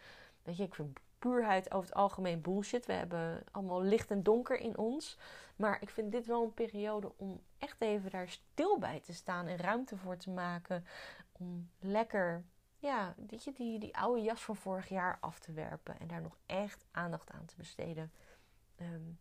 Weet 0.43 0.57
je, 0.57 0.63
ik 0.63 0.75
vind 0.75 0.99
puurheid 1.19 1.71
over 1.73 1.87
het 1.87 1.97
algemeen 1.97 2.41
bullshit. 2.41 2.85
We 2.85 2.93
hebben 2.93 3.43
allemaal 3.51 3.81
licht 3.81 4.11
en 4.11 4.23
donker 4.23 4.59
in 4.59 4.77
ons. 4.77 5.17
Maar 5.55 5.81
ik 5.81 5.89
vind 5.89 6.11
dit 6.11 6.25
wel 6.25 6.43
een 6.43 6.53
periode 6.53 7.11
om 7.17 7.41
echt 7.57 7.81
even 7.81 8.11
daar 8.11 8.29
stil 8.29 8.79
bij 8.79 8.99
te 8.99 9.13
staan 9.13 9.47
en 9.47 9.57
ruimte 9.57 9.97
voor 9.97 10.17
te 10.17 10.29
maken. 10.29 10.85
Om 11.31 11.69
lekker, 11.79 12.43
ja, 12.77 13.15
weet 13.29 13.43
je, 13.43 13.51
die, 13.51 13.79
die 13.79 13.97
oude 13.97 14.21
jas 14.21 14.43
van 14.43 14.55
vorig 14.55 14.89
jaar 14.89 15.17
af 15.19 15.39
te 15.39 15.51
werpen. 15.51 15.99
En 15.99 16.07
daar 16.07 16.21
nog 16.21 16.37
echt 16.45 16.85
aandacht 16.91 17.31
aan 17.31 17.45
te 17.45 17.55
besteden. 17.57 18.11
Um, 18.81 19.19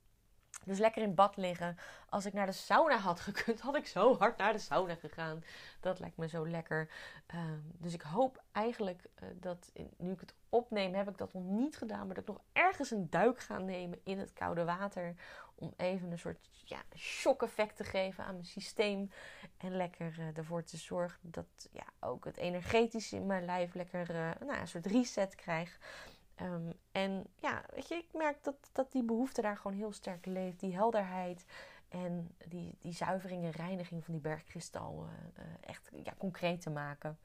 dus 0.65 0.79
lekker 0.79 1.03
in 1.03 1.15
bad 1.15 1.37
liggen. 1.37 1.79
Als 2.09 2.27
ik 2.27 2.33
naar 2.33 2.47
de 2.47 2.53
sauna 2.53 2.97
had 2.97 3.21
gekund, 3.21 3.61
had 3.61 3.77
ik 3.77 3.87
zo 3.87 4.19
hard 4.19 4.37
naar 4.37 4.53
de 4.53 4.59
sauna 4.59 4.95
gegaan. 4.95 5.45
Dat 5.81 5.99
lijkt 5.99 6.17
me 6.17 6.29
zo 6.29 6.49
lekker. 6.49 6.89
Ehm, 7.27 7.59
dus 7.79 7.95
ik 7.95 8.03
hoop 8.03 8.43
eigenlijk 8.53 9.03
uh, 9.23 9.29
dat, 9.41 9.73
nu 9.97 10.13
ik 10.13 10.21
het 10.21 10.35
opneem, 10.49 10.95
heb 10.95 11.09
ik 11.09 11.19
dat 11.19 11.33
nog 11.33 11.43
niet 11.43 11.77
gedaan. 11.77 12.07
Maar 12.07 12.15
dat 12.15 12.29
ik 12.29 12.35
nog 12.35 12.41
ergens 12.53 12.91
een 12.91 13.11
duik 13.11 13.39
ga 13.41 13.59
nemen 13.59 14.01
in 14.05 14.19
het 14.19 14.33
koude 14.33 14.65
water. 14.65 15.15
Om 15.55 15.75
even 15.77 16.11
een 16.11 16.19
soort 16.19 16.49
ja, 16.65 16.83
shock-effect 16.97 17.77
te 17.77 17.85
geven 17.85 18.25
aan 18.25 18.35
mijn 18.35 18.47
systeem. 18.47 19.11
En 19.57 19.77
lekker 19.77 20.15
uh, 20.19 20.37
ervoor 20.37 20.65
te 20.65 20.77
zorgen 20.77 21.19
dat 21.23 21.69
ja, 21.73 21.85
ook 22.01 22.25
het 22.25 22.37
energetische 22.37 23.17
in 23.17 23.27
mijn 23.27 23.45
lijf 23.45 23.75
lekker 23.75 24.11
uh, 24.11 24.31
nou, 24.47 24.61
een 24.61 24.69
soort 24.69 24.87
reset 24.87 25.35
krijgt. 25.35 25.79
Um, 26.43 26.73
en 26.93 27.27
ja, 27.41 27.65
weet 27.75 27.89
je, 27.89 27.95
ik 27.95 28.13
merk 28.13 28.45
dat, 28.45 28.57
dat 28.73 28.93
die 28.93 29.03
behoefte 29.03 29.43
daar 29.43 29.57
gewoon 29.57 29.77
heel 29.77 29.93
sterk 29.93 30.27
leeft. 30.27 30.61
Die 30.61 30.75
helderheid 30.75 31.45
en 31.89 32.35
die, 32.49 32.77
die 32.81 32.93
zuivering 32.93 33.45
en 33.45 33.51
reiniging 33.51 34.05
van 34.05 34.13
die 34.13 34.23
bergkristal 34.23 35.07
uh, 35.07 35.45
echt 35.61 35.91
ja, 36.05 36.15
concreet 36.19 36.61
te 36.61 36.71
maken. 36.71 37.19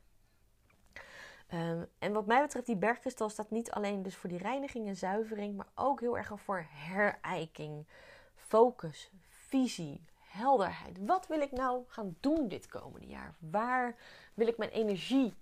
Um, 1.53 1.87
en 1.99 2.13
wat 2.13 2.25
mij 2.25 2.41
betreft, 2.41 2.65
die 2.65 2.75
bergkristal 2.75 3.29
staat 3.29 3.49
niet 3.49 3.71
alleen 3.71 4.03
dus 4.03 4.15
voor 4.15 4.29
die 4.29 4.37
reiniging 4.37 4.87
en 4.87 4.95
zuivering, 4.95 5.55
maar 5.55 5.69
ook 5.75 5.99
heel 5.99 6.17
erg 6.17 6.31
voor 6.35 6.65
herijking, 6.69 7.87
focus, 8.35 9.11
visie, 9.29 10.05
helderheid. 10.19 10.97
Wat 11.05 11.27
wil 11.27 11.41
ik 11.41 11.51
nou 11.51 11.83
gaan 11.87 12.17
doen 12.19 12.47
dit 12.47 12.67
komende 12.67 13.07
jaar? 13.07 13.35
Waar 13.39 13.95
wil 14.33 14.47
ik 14.47 14.57
mijn 14.57 14.69
energie 14.69 15.33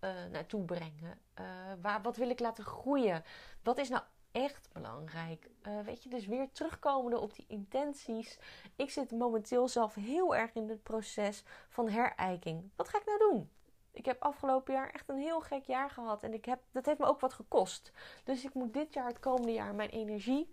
uh, 0.00 0.10
naartoe 0.32 0.64
brengen? 0.64 1.18
Uh, 1.40 1.46
waar, 1.80 2.02
wat 2.02 2.16
wil 2.16 2.30
ik 2.30 2.40
laten 2.40 2.64
groeien? 2.64 3.24
Wat 3.62 3.78
is 3.78 3.88
nou 3.88 4.02
echt 4.32 4.68
belangrijk? 4.72 5.50
Uh, 5.62 5.80
weet 5.80 6.02
je, 6.02 6.08
dus 6.08 6.26
weer 6.26 6.52
terugkomende 6.52 7.18
op 7.18 7.34
die 7.34 7.44
intenties. 7.48 8.38
Ik 8.76 8.90
zit 8.90 9.10
momenteel 9.10 9.68
zelf 9.68 9.94
heel 9.94 10.36
erg 10.36 10.54
in 10.54 10.68
het 10.68 10.82
proces 10.82 11.44
van 11.68 11.88
herijking. 11.88 12.70
Wat 12.76 12.88
ga 12.88 12.98
ik 12.98 13.06
nou 13.06 13.18
doen? 13.18 13.50
Ik 13.90 14.04
heb 14.04 14.22
afgelopen 14.22 14.74
jaar 14.74 14.90
echt 14.90 15.08
een 15.08 15.18
heel 15.18 15.40
gek 15.40 15.64
jaar 15.64 15.90
gehad. 15.90 16.22
En 16.22 16.32
ik 16.32 16.44
heb, 16.44 16.60
dat 16.72 16.86
heeft 16.86 16.98
me 16.98 17.06
ook 17.06 17.20
wat 17.20 17.32
gekost. 17.32 17.92
Dus 18.24 18.44
ik 18.44 18.54
moet 18.54 18.72
dit 18.72 18.94
jaar, 18.94 19.06
het 19.06 19.18
komende 19.18 19.52
jaar, 19.52 19.74
mijn 19.74 19.90
energie 19.90 20.52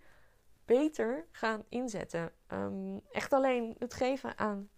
beter 0.64 1.26
gaan 1.30 1.64
inzetten. 1.68 2.32
Um, 2.52 3.00
echt 3.12 3.32
alleen 3.32 3.76
het 3.78 3.94
geven 3.94 4.38
aan 4.38 4.70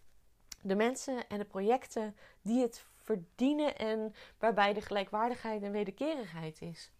de 0.63 0.75
mensen 0.75 1.29
en 1.29 1.39
de 1.39 1.45
projecten 1.45 2.17
die 2.43 2.63
het 2.63 2.87
verdienen 3.09 3.77
en 3.77 4.15
waarbij 4.39 4.73
de 4.73 4.81
gelijkwaardigheid 4.81 5.63
en 5.63 5.73
wederkerigheid 5.73 6.61
is. 6.61 6.93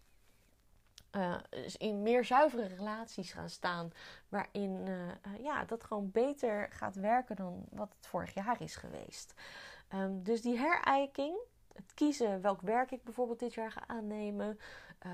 Uh, 1.15 1.35
dus 1.49 1.77
in 1.77 2.01
meer 2.01 2.25
zuivere 2.25 2.67
relaties 2.67 3.31
gaan 3.31 3.49
staan, 3.49 3.91
waarin 4.29 4.85
uh, 4.87 5.43
ja, 5.43 5.65
dat 5.65 5.83
gewoon 5.83 6.11
beter 6.11 6.69
gaat 6.71 6.95
werken 6.95 7.35
dan 7.35 7.65
wat 7.69 7.93
het 7.95 8.07
vorig 8.07 8.33
jaar 8.33 8.61
is 8.61 8.75
geweest. 8.75 9.33
Um, 9.93 10.23
dus 10.23 10.41
die 10.41 10.57
herijking, 10.57 11.37
het 11.73 11.93
kiezen 11.93 12.41
welk 12.41 12.61
werk 12.61 12.91
ik 12.91 13.03
bijvoorbeeld 13.03 13.39
dit 13.39 13.53
jaar 13.53 13.71
ga 13.71 13.83
aannemen, 13.87 14.59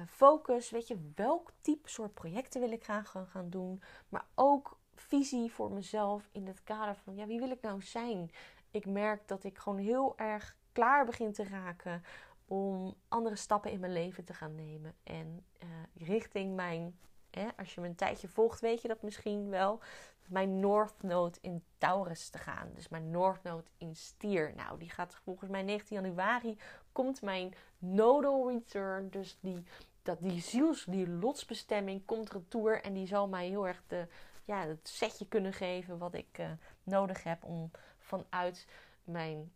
focus, 0.08 0.69
weet 0.69 0.88
je, 0.88 1.12
welk 1.15 1.51
type 1.62 1.89
soort 1.89 2.13
projecten 2.13 2.62
wil 2.62 2.71
ik 2.71 2.84
graag 2.84 3.10
gaan, 3.10 3.27
gaan 3.27 3.49
doen, 3.49 3.81
maar 4.10 4.25
ook 4.36 4.77
visie 4.95 5.51
voor 5.51 5.71
mezelf 5.71 6.29
in 6.31 6.47
het 6.47 6.63
kader 6.63 6.95
van, 6.95 7.15
ja, 7.15 7.25
wie 7.25 7.39
wil 7.39 7.51
ik 7.51 7.62
nou 7.62 7.81
zijn? 7.81 8.31
Ik 8.71 8.86
merk 8.86 9.27
dat 9.27 9.43
ik 9.43 9.58
gewoon 9.58 9.79
heel 9.79 10.17
erg 10.17 10.55
klaar 10.76 11.06
begin 11.06 11.34
te 11.34 11.44
raken 11.44 12.04
om 12.48 12.96
andere 13.08 13.36
stappen 13.36 13.72
in 13.72 13.80
mijn 13.80 13.94
leven 13.94 14.24
te 14.24 14.34
gaan 14.34 14.56
nemen. 14.56 14.96
En 15.04 15.46
uh, 15.64 15.70
richting 16.08 16.56
mijn, 16.56 17.00
hè, 17.30 17.48
als 17.58 17.76
je 17.76 17.82
me 17.82 17.88
een 17.88 17.96
tijdje 17.96 18.28
volgt, 18.28 18.60
weet 18.60 18.82
je 18.82 18.88
dat 18.88 19.02
misschien 19.02 19.50
wel. 19.50 19.80
Mijn 20.26 20.60
North 20.60 21.04
Node 21.04 21.38
in 21.42 21.64
Taurus 21.78 22.30
te 22.30 22.38
gaan. 22.38 22.70
Dus 22.74 22.88
mijn 22.88 23.12
North 23.12 23.44
Node 23.44 23.70
in 23.78 23.96
Stier. 23.96 24.54
Nou, 24.56 24.80
die 24.80 24.90
gaat 24.90 25.16
volgens 25.16 25.50
mij 25.50 25.64
19 25.64 26.02
januari. 26.02 26.58
Komt 26.92 27.22
mijn 27.22 27.54
Nodal 27.78 28.50
Return. 28.50 29.10
Dus 29.10 29.38
die, 29.42 29.64
dat, 30.02 30.18
die 30.22 30.42
ziels, 30.42 30.86
die 30.86 31.10
lotsbestemming 31.10 32.06
komt 32.06 32.32
retour. 32.32 32.82
En 32.82 32.94
die 32.94 33.08
zal 33.08 33.28
mij 33.28 33.48
heel 33.48 33.68
erg 33.68 33.84
de, 33.88 34.08
ja, 34.46 34.68
het 34.68 34.88
setje 34.88 35.28
kunnen 35.28 35.54
geven 35.54 35.98
wat 35.98 36.14
ik 36.14 36.38
uh, 36.40 36.52
nodig 36.84 37.24
heb 37.24 37.44
om 37.44 37.72
vanuit 37.98 38.68
mijn 39.04 39.52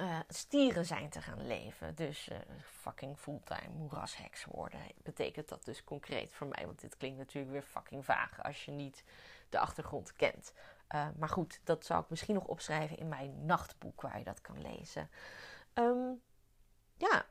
uh, 0.00 0.18
stieren 0.28 0.86
zijn 0.86 1.10
te 1.10 1.22
gaan 1.22 1.46
leven. 1.46 1.94
Dus 1.94 2.28
uh, 2.28 2.38
fucking 2.64 3.18
fulltime 3.18 3.74
moerasheks 3.76 4.44
worden. 4.44 4.80
Betekent 5.02 5.48
dat 5.48 5.64
dus 5.64 5.84
concreet 5.84 6.32
voor 6.32 6.46
mij? 6.46 6.66
Want 6.66 6.80
dit 6.80 6.96
klinkt 6.96 7.18
natuurlijk 7.18 7.52
weer 7.52 7.62
fucking 7.62 8.04
vaag 8.04 8.42
als 8.42 8.64
je 8.64 8.70
niet 8.70 9.04
de 9.48 9.58
achtergrond 9.58 10.12
kent. 10.12 10.52
Uh, 10.94 11.08
maar 11.16 11.28
goed, 11.28 11.60
dat 11.64 11.84
zou 11.84 12.02
ik 12.02 12.10
misschien 12.10 12.34
nog 12.34 12.44
opschrijven 12.44 12.96
in 12.98 13.08
mijn 13.08 13.44
nachtboek 13.44 14.00
waar 14.00 14.18
je 14.18 14.24
dat 14.24 14.40
kan 14.40 14.62
lezen. 14.62 15.10
Um, 15.74 16.22
ja, 16.96 17.24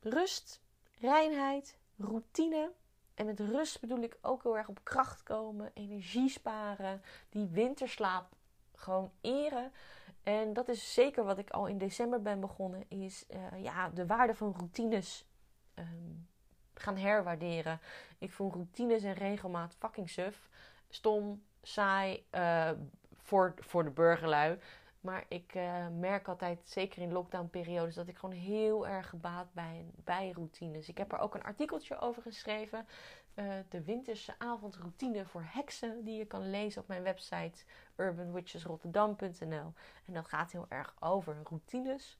rust, 0.00 0.60
reinheid, 1.00 1.78
routine. 1.96 2.72
En 3.14 3.26
met 3.26 3.40
rust 3.40 3.80
bedoel 3.80 4.02
ik 4.02 4.18
ook 4.20 4.42
heel 4.42 4.56
erg 4.56 4.68
op 4.68 4.80
kracht 4.82 5.22
komen, 5.22 5.70
energie 5.74 6.28
sparen, 6.28 7.02
die 7.28 7.46
winterslaap 7.46 8.32
gewoon 8.74 9.12
eren. 9.20 9.72
En 10.22 10.52
dat 10.52 10.68
is 10.68 10.94
zeker 10.94 11.24
wat 11.24 11.38
ik 11.38 11.50
al 11.50 11.66
in 11.66 11.78
december 11.78 12.22
ben 12.22 12.40
begonnen, 12.40 12.84
is 12.88 13.24
uh, 13.30 13.62
ja, 13.62 13.88
de 13.88 14.06
waarde 14.06 14.34
van 14.34 14.54
routines 14.56 15.26
um, 15.74 16.28
gaan 16.74 16.96
herwaarderen. 16.96 17.80
Ik 18.18 18.32
vond 18.32 18.54
routines 18.54 19.02
en 19.02 19.14
regelmaat 19.14 19.76
fucking 19.78 20.10
suf. 20.10 20.48
Stom, 20.88 21.42
saai, 21.62 22.26
uh, 22.34 22.70
voor, 23.14 23.54
voor 23.58 23.84
de 23.84 23.90
burgerlui. 23.90 24.58
Maar 25.00 25.24
ik 25.28 25.54
uh, 25.54 25.86
merk 25.98 26.28
altijd, 26.28 26.60
zeker 26.64 27.02
in 27.02 27.12
lockdown-periodes, 27.12 27.94
dat 27.94 28.08
ik 28.08 28.16
gewoon 28.16 28.34
heel 28.34 28.88
erg 28.88 29.08
gebaat 29.08 29.52
ben 29.52 29.90
bij 30.04 30.30
routines. 30.30 30.88
Ik 30.88 30.98
heb 30.98 31.12
er 31.12 31.18
ook 31.18 31.34
een 31.34 31.42
artikeltje 31.42 31.98
over 31.98 32.22
geschreven. 32.22 32.86
Uh, 33.34 33.54
de 33.68 33.82
winterse 33.82 34.34
avondroutine 34.38 35.24
voor 35.24 35.44
heksen, 35.46 36.04
die 36.04 36.18
je 36.18 36.24
kan 36.24 36.50
lezen 36.50 36.82
op 36.82 36.88
mijn 36.88 37.02
website 37.02 37.64
urbanwitchesrotterdam.nl. 37.96 39.72
En 40.06 40.12
dat 40.12 40.28
gaat 40.28 40.52
heel 40.52 40.66
erg 40.68 40.94
over 41.00 41.36
routines. 41.44 42.18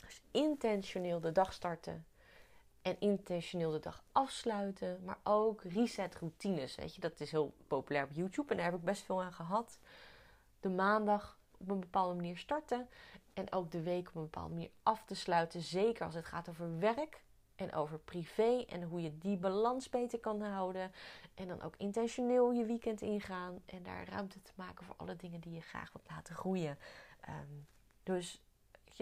Dus 0.00 0.22
intentioneel 0.30 1.20
de 1.20 1.32
dag 1.32 1.52
starten 1.52 2.06
en 2.82 3.00
intentioneel 3.00 3.70
de 3.70 3.80
dag 3.80 4.04
afsluiten. 4.12 5.00
Maar 5.04 5.18
ook 5.22 5.62
reset 5.62 6.14
routines. 6.14 6.74
Weet 6.74 6.94
je, 6.94 7.00
dat 7.00 7.20
is 7.20 7.30
heel 7.30 7.54
populair 7.66 8.04
op 8.04 8.12
YouTube 8.12 8.50
en 8.50 8.56
daar 8.56 8.70
heb 8.70 8.74
ik 8.74 8.84
best 8.84 9.02
veel 9.02 9.22
aan 9.22 9.32
gehad. 9.32 9.78
De 10.60 10.68
maandag 10.68 11.38
op 11.58 11.70
een 11.70 11.80
bepaalde 11.80 12.14
manier 12.14 12.36
starten. 12.36 12.88
En 13.34 13.52
ook 13.52 13.70
de 13.70 13.82
week 13.82 14.08
op 14.08 14.14
een 14.14 14.22
bepaalde 14.22 14.54
manier 14.54 14.70
af 14.82 15.04
te 15.04 15.14
sluiten. 15.14 15.62
Zeker 15.62 16.04
als 16.04 16.14
het 16.14 16.24
gaat 16.24 16.48
over 16.48 16.78
werk 16.78 17.24
en 17.56 17.72
over 17.72 17.98
privé. 17.98 18.64
En 18.68 18.82
hoe 18.82 19.02
je 19.02 19.18
die 19.18 19.36
balans 19.36 19.88
beter 19.88 20.18
kan 20.18 20.42
houden. 20.42 20.92
En 21.34 21.48
dan 21.48 21.62
ook 21.62 21.74
intentioneel 21.76 22.52
je 22.52 22.64
weekend 22.64 23.00
ingaan. 23.00 23.62
En 23.66 23.82
daar 23.82 24.08
ruimte 24.08 24.42
te 24.42 24.52
maken 24.54 24.84
voor 24.84 24.94
alle 24.96 25.16
dingen 25.16 25.40
die 25.40 25.52
je 25.52 25.60
graag 25.60 25.92
wilt 25.92 26.08
laten 26.10 26.34
groeien. 26.34 26.78
Um, 27.28 27.66
dus 28.02 28.40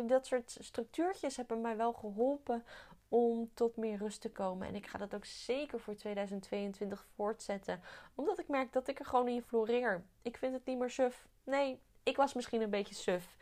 dat 0.03 0.27
soort 0.27 0.57
structuurtjes 0.61 1.37
hebben 1.37 1.61
mij 1.61 1.77
wel 1.77 1.93
geholpen 1.93 2.65
om 3.09 3.51
tot 3.55 3.77
meer 3.77 3.99
rust 3.99 4.21
te 4.21 4.31
komen. 4.31 4.69
En 4.69 4.75
ik 4.75 4.87
ga 4.87 4.99
dat 4.99 5.15
ook 5.15 5.25
zeker 5.25 5.81
voor 5.81 5.95
2022 5.95 7.07
voortzetten. 7.15 7.81
Omdat 8.15 8.39
ik 8.39 8.49
merk 8.49 8.73
dat 8.73 8.89
ik 8.89 8.99
er 8.99 9.05
gewoon 9.05 9.29
in 9.29 9.43
floreer. 9.43 10.05
Ik 10.23 10.37
vind 10.37 10.53
het 10.53 10.67
niet 10.67 10.79
meer 10.79 10.91
suf. 10.91 11.27
Nee, 11.45 11.81
ik 12.03 12.17
was 12.17 12.35
misschien 12.35 12.61
een 12.61 12.71
beetje 12.71 12.95
suf. 12.95 13.37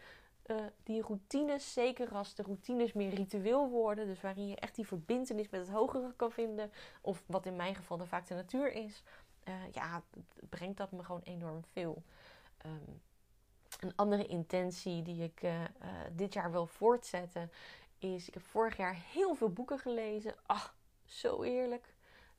Uh, 0.46 0.56
die 0.82 1.02
routines, 1.02 1.72
zeker 1.72 2.14
als 2.14 2.34
de 2.34 2.42
routines 2.42 2.92
meer 2.92 3.14
ritueel 3.14 3.68
worden, 3.68 4.06
dus 4.06 4.20
waarin 4.20 4.48
je 4.48 4.56
echt 4.56 4.74
die 4.74 4.86
verbindenis 4.86 5.48
met 5.48 5.60
het 5.60 5.70
hogere 5.70 6.12
kan 6.16 6.32
vinden, 6.32 6.72
of 7.00 7.22
wat 7.26 7.46
in 7.46 7.56
mijn 7.56 7.74
geval 7.74 7.96
dan 7.96 8.06
vaak 8.06 8.26
de 8.26 8.34
natuur 8.34 8.72
is, 8.72 9.02
uh, 9.48 9.54
ja, 9.72 10.02
brengt 10.48 10.76
dat 10.76 10.92
me 10.92 11.04
gewoon 11.04 11.22
enorm 11.24 11.64
veel. 11.72 12.02
Um, 12.66 13.00
een 13.80 13.96
andere 13.96 14.26
intentie 14.26 15.02
die 15.02 15.22
ik 15.22 15.42
uh, 15.42 15.60
dit 16.12 16.32
jaar 16.32 16.50
wil 16.50 16.66
voortzetten 16.66 17.50
is: 17.98 18.28
ik 18.28 18.34
heb 18.34 18.42
vorig 18.42 18.76
jaar 18.76 18.96
heel 19.12 19.34
veel 19.34 19.50
boeken 19.50 19.78
gelezen. 19.78 20.34
Ah, 20.46 20.64
zo 21.04 21.42
eerlijk. 21.42 21.91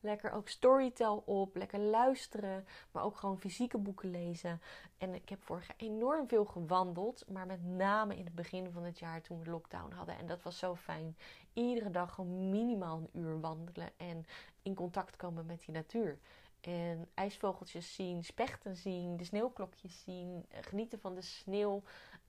Lekker 0.04 0.32
ook 0.32 0.50
storytel 0.50 1.24
op, 1.26 1.56
lekker 1.56 1.80
luisteren, 1.80 2.66
maar 2.92 3.04
ook 3.04 3.16
gewoon 3.16 3.39
fysieke 3.39 3.78
boeken 3.78 4.12
lezen. 4.12 4.62
En 4.98 5.13
ik 5.13 5.30
heb 5.30 5.44
vorig 5.44 5.68
jaar 5.68 5.78
enorm 5.78 6.28
veel 6.28 6.46
gewandeld, 6.46 7.24
maar 7.28 7.46
met 7.46 7.66
name 7.66 8.18
in 8.18 8.26
het 8.26 8.36
begin 8.36 8.72
van 8.72 8.84
het 8.84 9.00
jaar 9.00 9.22
toen 9.22 9.44
we 9.44 9.50
lockdown 9.50 9.92
hadden. 9.92 10.18
En 10.18 10.28
dat 10.28 10.44
was 10.44 10.58
zo 10.58 10.76
fijn. 10.76 11.18
Iedere 11.54 11.89
dag 11.89 12.13
gewoon 12.13 12.50
minimaal 12.50 12.98
een 12.98 13.22
uur 13.22 13.39
wandelen 13.39 13.89
en 13.98 14.26
in 14.62 14.76
contact 14.76 15.16
komen 15.16 15.46
met 15.46 15.63
die 15.66 15.76
natuur. 15.76 16.20
En 16.62 17.08
ijsvogeltjes 17.13 17.96
zien, 17.96 18.24
spechten 18.24 18.76
zien, 18.76 19.18
de 19.18 19.24
sneeuwklokjes 19.24 20.04
zien, 20.04 20.46
genieten 20.50 21.00
van 21.00 21.16
de 21.16 21.22
sneeuw. 21.22 21.84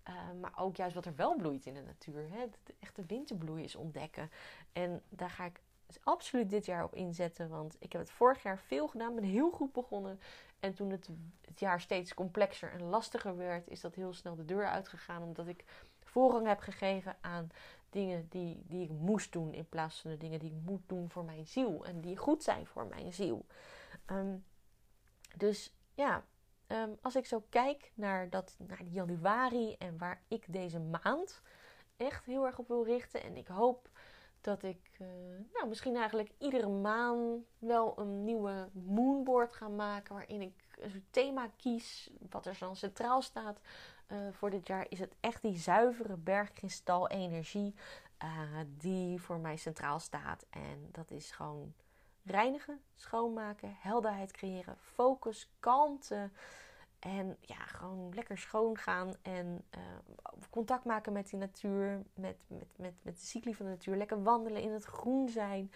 Uh, 0.09 0.15
maar 0.41 0.53
ook 0.59 0.77
juist 0.77 0.95
wat 0.95 1.07
er 1.07 1.17
wel 1.17 1.37
bloeit 1.37 1.67
in 1.67 1.75
de 1.75 1.83
natuur. 1.83 2.31
Hè? 2.31 2.47
De 2.63 2.75
echte 2.79 3.05
winterbloei 3.07 3.65
is 3.65 3.75
ontdekken. 3.75 4.31
En 4.73 5.03
daar 5.09 5.31
ga 5.31 5.45
ik 5.45 5.61
absoluut 6.03 6.51
dit 6.51 6.67
jaar 6.67 6.85
op 6.85 6.95
inzetten. 6.95 7.49
Want 7.49 7.77
ik 7.79 7.93
heb 7.93 8.01
het 8.01 8.11
vorig 8.11 8.43
jaar 8.43 8.59
veel 8.59 8.89
gedaan. 8.89 9.15
Ben 9.15 9.25
heel 9.25 9.51
goed 9.51 9.73
begonnen. 9.73 10.21
En 10.61 10.75
toen 10.75 10.91
het, 10.91 11.09
het 11.41 11.61
jaar 11.61 11.81
steeds 11.81 12.15
complexer 12.15 12.73
en 12.73 12.83
lastiger 12.83 13.37
werd, 13.37 13.69
is 13.69 13.81
dat 13.81 13.95
heel 13.95 14.13
snel 14.13 14.35
de 14.35 14.45
deur 14.45 14.67
uitgegaan. 14.67 15.23
Omdat 15.23 15.47
ik 15.47 15.65
voorrang 16.01 16.47
heb 16.47 16.59
gegeven 16.59 17.17
aan 17.21 17.49
dingen 17.91 18.27
die, 18.29 18.63
die 18.67 18.85
ik 18.85 18.91
moest 18.91 19.33
doen. 19.33 19.53
In 19.53 19.69
plaats 19.69 20.01
van 20.01 20.11
de 20.11 20.17
dingen 20.17 20.39
die 20.39 20.51
ik 20.51 20.63
moet 20.65 20.83
doen 20.87 21.11
voor 21.11 21.25
mijn 21.25 21.47
ziel. 21.47 21.85
En 21.85 22.01
die 22.01 22.17
goed 22.17 22.43
zijn 22.43 22.67
voor 22.67 22.87
mijn 22.87 23.13
ziel. 23.13 23.47
Um, 24.07 24.45
dus 25.37 25.75
ja, 25.95 26.25
um, 26.69 26.97
als 27.03 27.17
ik 27.17 27.27
zo 27.27 27.45
kijk 27.49 27.93
naar, 27.95 28.31
dat, 28.31 28.57
naar 28.59 28.83
januari 28.83 29.75
en 29.75 29.99
waar 29.99 30.23
ik 30.29 30.53
deze 30.53 30.81
maand 30.81 31.43
echt 31.97 32.25
heel 32.25 32.47
erg 32.47 32.59
op 32.59 32.69
wil 32.69 32.85
richten. 32.85 33.23
En 33.23 33.37
ik 33.37 33.49
hoop 33.49 33.89
dat 34.45 34.63
ik 34.63 34.91
uh, 35.01 35.09
nou, 35.53 35.69
misschien 35.69 35.97
eigenlijk 35.97 36.31
iedere 36.39 36.69
maand 36.69 37.45
wel 37.59 37.99
een 37.99 38.25
nieuwe 38.25 38.69
moonboard 38.73 39.53
ga 39.53 39.69
maken. 39.69 40.15
Waarin 40.15 40.43
ik 40.43 40.53
een 40.79 41.05
thema 41.11 41.51
kies. 41.57 42.11
Wat 42.31 42.47
er 42.47 42.57
dan 42.59 42.77
centraal 42.77 43.23
staat 43.23 43.61
uh, 44.09 44.19
voor 44.31 44.51
dit 44.51 44.67
jaar. 44.67 44.87
Is 44.89 44.99
het 44.99 45.15
echt 45.21 45.43
die 45.43 45.57
zuivere 45.57 46.17
bergkristal 46.17 47.09
energie. 47.09 47.75
Uh, 48.25 48.59
die 48.67 49.21
voor 49.21 49.39
mij 49.39 49.57
centraal 49.57 50.01
staat. 50.01 50.47
En 50.51 50.89
dat 50.91 51.11
is 51.11 51.31
gewoon 51.31 51.75
reinigen, 52.25 52.81
schoonmaken, 52.95 53.77
helderheid 53.79 54.33
creëren, 54.33 54.77
focus, 54.79 55.51
kalmte. 55.61 56.31
En 57.05 57.37
ja, 57.41 57.67
gewoon 57.67 58.15
lekker 58.15 58.39
schoon 58.39 58.79
gaan 58.79 59.15
en 59.23 59.65
uh, 59.77 59.81
contact 60.51 60.85
maken 60.85 61.13
met 61.13 61.29
die 61.31 61.39
natuur, 61.39 62.03
met, 62.15 62.37
met, 62.47 62.67
met, 62.77 62.95
met 63.03 63.19
de 63.19 63.27
cycli 63.27 63.55
van 63.55 63.67
de 63.67 63.73
natuur. 63.73 63.97
Lekker 63.97 64.23
wandelen 64.23 64.63
in 64.63 64.73
het 64.73 64.85
groen 64.85 65.29
zijn. 65.29 65.73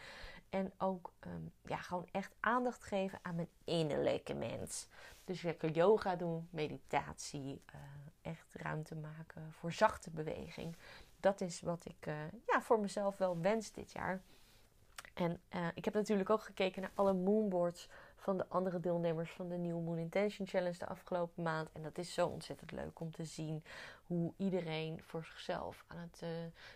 En 0.50 0.72
ook 0.78 1.12
um, 1.26 1.52
ja, 1.62 1.76
gewoon 1.76 2.06
echt 2.10 2.34
aandacht 2.40 2.84
geven 2.84 3.18
aan 3.22 3.34
mijn 3.34 3.48
innerlijke 3.64 4.34
mens. 4.34 4.88
Dus 5.24 5.42
lekker 5.42 5.70
yoga 5.70 6.16
doen, 6.16 6.48
meditatie, 6.50 7.62
uh, 7.74 7.80
echt 8.20 8.54
ruimte 8.54 8.94
maken 8.94 9.52
voor 9.52 9.72
zachte 9.72 10.10
beweging. 10.10 10.76
Dat 11.20 11.40
is 11.40 11.60
wat 11.60 11.84
ik 11.84 12.06
uh, 12.06 12.14
ja, 12.46 12.62
voor 12.62 12.80
mezelf 12.80 13.16
wel 13.16 13.40
wens 13.40 13.72
dit 13.72 13.92
jaar. 13.92 14.22
En 15.14 15.40
ik 15.74 15.84
heb 15.84 15.94
natuurlijk 15.94 16.30
ook 16.30 16.42
gekeken 16.42 16.82
naar 16.82 16.90
alle 16.94 17.12
moonboards 17.12 17.88
van 18.28 18.36
de 18.36 18.48
andere 18.48 18.80
deelnemers 18.80 19.30
van 19.30 19.48
de 19.48 19.56
New 19.56 19.84
Moon 19.84 19.98
Intention 19.98 20.46
Challenge 20.46 20.78
de 20.78 20.86
afgelopen 20.86 21.42
maand. 21.42 21.68
En 21.72 21.82
dat 21.82 21.98
is 21.98 22.14
zo 22.14 22.26
ontzettend 22.26 22.72
leuk 22.72 23.00
om 23.00 23.10
te 23.10 23.24
zien 23.24 23.64
hoe 24.06 24.32
iedereen 24.36 25.02
voor 25.02 25.24
zichzelf 25.24 25.84
aan 25.86 25.98
het 25.98 26.20
uh, 26.22 26.28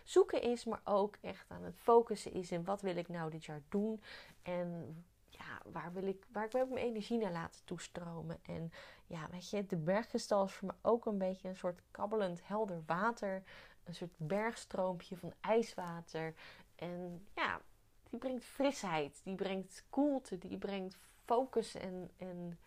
zoeken 0.03 0.41
is, 0.41 0.65
maar 0.65 0.81
ook 0.83 1.17
echt 1.21 1.45
aan 1.47 1.63
het 1.63 1.75
focussen 1.77 2.33
is 2.33 2.51
in 2.51 2.63
wat 2.63 2.81
wil 2.81 2.95
ik 2.95 3.07
nou 3.07 3.31
dit 3.31 3.45
jaar 3.45 3.61
doen. 3.69 4.01
En 4.41 4.95
ja, 5.29 5.61
waar 5.65 5.93
wil 5.93 6.07
ik, 6.07 6.25
waar 6.31 6.45
ik 6.45 6.53
mijn 6.53 6.85
energie 6.85 7.17
naar 7.17 7.31
laten 7.31 7.61
toestromen? 7.65 8.39
En 8.41 8.71
ja, 9.07 9.27
weet 9.31 9.49
je, 9.49 9.65
de 9.65 9.77
bergkristal 9.77 10.43
is 10.43 10.53
voor 10.53 10.67
me 10.67 10.89
ook 10.89 11.05
een 11.05 11.17
beetje 11.17 11.47
een 11.47 11.55
soort 11.55 11.81
kabbelend 11.91 12.47
helder 12.47 12.83
water. 12.85 13.43
Een 13.83 13.95
soort 13.95 14.13
bergstroompje 14.17 15.17
van 15.17 15.33
ijswater. 15.41 16.33
En 16.75 17.27
ja, 17.35 17.61
die 18.09 18.19
brengt 18.19 18.43
frisheid, 18.43 19.21
die 19.23 19.35
brengt 19.35 19.83
koelte, 19.89 20.37
die 20.37 20.57
brengt 20.57 20.97
focus 21.25 21.75
en, 21.75 22.11
en 22.17 22.59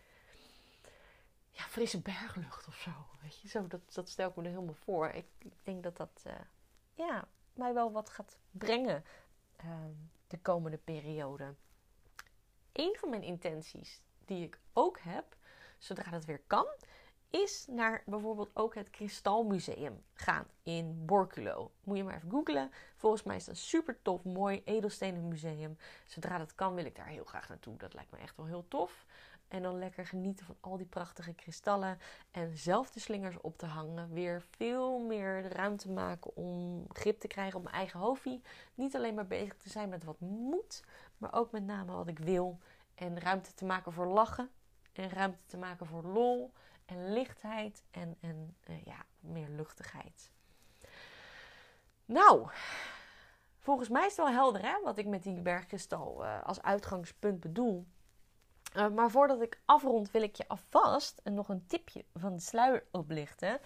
ja, 1.50 1.62
frisse 1.62 2.00
berglucht 2.00 2.66
of 2.66 2.74
zo. 2.74 2.90
Weet 3.22 3.40
je, 3.40 3.48
zo, 3.48 3.66
dat, 3.66 3.94
dat 3.94 4.08
stel 4.08 4.28
ik 4.28 4.36
me 4.36 4.42
er 4.42 4.48
helemaal 4.48 4.74
voor. 4.74 5.08
Ik, 5.08 5.26
ik 5.38 5.52
denk 5.62 5.82
dat 5.82 5.96
dat 5.96 6.22
uh, 6.26 6.32
ja, 6.94 7.28
mij 7.52 7.74
wel 7.74 7.92
wat 7.92 8.10
gaat 8.10 8.38
brengen 8.50 9.04
uh, 9.64 9.70
de 10.26 10.38
komende 10.38 10.78
periode. 10.78 11.54
Een 12.72 12.96
van 12.98 13.10
mijn 13.10 13.22
intenties 13.22 14.00
die 14.24 14.44
ik 14.44 14.58
ook 14.72 14.98
heb, 15.00 15.36
zodra 15.78 16.10
dat 16.10 16.24
weer 16.24 16.40
kan, 16.46 16.66
is 17.42 17.66
naar 17.68 18.02
bijvoorbeeld 18.06 18.50
ook 18.54 18.74
het 18.74 18.90
Kristalmuseum 18.90 20.02
gaan 20.14 20.46
in 20.62 21.04
Borculo. 21.06 21.70
Moet 21.84 21.96
je 21.96 22.04
maar 22.04 22.14
even 22.14 22.30
googlen. 22.30 22.70
Volgens 22.96 23.22
mij 23.22 23.36
is 23.36 23.44
dat 23.44 23.54
een 23.54 23.60
super 23.60 24.02
tof, 24.02 24.24
mooi 24.24 24.62
edelstenen 24.64 25.28
museum. 25.28 25.76
Zodra 26.04 26.38
dat 26.38 26.54
kan, 26.54 26.74
wil 26.74 26.84
ik 26.84 26.96
daar 26.96 27.06
heel 27.06 27.24
graag 27.24 27.48
naartoe. 27.48 27.76
Dat 27.76 27.94
lijkt 27.94 28.10
me 28.10 28.18
echt 28.18 28.36
wel 28.36 28.46
heel 28.46 28.68
tof. 28.68 29.06
En 29.48 29.62
dan 29.62 29.78
lekker 29.78 30.06
genieten 30.06 30.46
van 30.46 30.56
al 30.60 30.76
die 30.76 30.86
prachtige 30.86 31.34
kristallen. 31.34 31.98
En 32.30 32.56
zelf 32.56 32.90
de 32.90 33.00
slingers 33.00 33.40
op 33.40 33.58
te 33.58 33.66
hangen. 33.66 34.12
Weer 34.12 34.42
veel 34.50 34.98
meer 34.98 35.48
ruimte 35.52 35.90
maken 35.90 36.36
om 36.36 36.84
grip 36.92 37.20
te 37.20 37.28
krijgen 37.28 37.56
op 37.56 37.62
mijn 37.62 37.74
eigen 37.74 38.00
hoofdje. 38.00 38.40
Niet 38.74 38.96
alleen 38.96 39.14
maar 39.14 39.26
bezig 39.26 39.56
te 39.56 39.68
zijn 39.68 39.88
met 39.88 40.04
wat 40.04 40.20
moet, 40.20 40.82
maar 41.18 41.32
ook 41.32 41.50
met 41.52 41.64
name 41.64 41.92
wat 41.92 42.08
ik 42.08 42.18
wil. 42.18 42.58
En 42.94 43.20
ruimte 43.20 43.54
te 43.54 43.64
maken 43.64 43.92
voor 43.92 44.06
lachen. 44.06 44.50
En 44.92 45.08
ruimte 45.10 45.46
te 45.46 45.56
maken 45.56 45.86
voor 45.86 46.02
lol 46.02 46.52
en 46.86 47.12
lichtheid 47.12 47.84
en, 47.90 48.16
en 48.20 48.56
uh, 48.70 48.84
ja, 48.84 49.04
meer 49.20 49.48
luchtigheid. 49.48 50.30
Nou, 52.04 52.48
volgens 53.58 53.88
mij 53.88 54.06
is 54.06 54.16
het 54.16 54.24
wel 54.26 54.34
helder 54.34 54.62
hè, 54.62 54.80
wat 54.82 54.98
ik 54.98 55.06
met 55.06 55.22
die 55.22 55.40
bergkristal 55.40 56.24
uh, 56.24 56.42
als 56.42 56.62
uitgangspunt 56.62 57.40
bedoel. 57.40 57.86
Uh, 58.76 58.88
maar 58.88 59.10
voordat 59.10 59.40
ik 59.40 59.60
afrond, 59.64 60.10
wil 60.10 60.22
ik 60.22 60.36
je 60.36 60.48
alvast 60.48 61.20
nog 61.24 61.48
een 61.48 61.66
tipje 61.66 62.04
van 62.14 62.34
de 62.34 62.42
sluier 62.42 62.86
oplichten. 62.90 63.60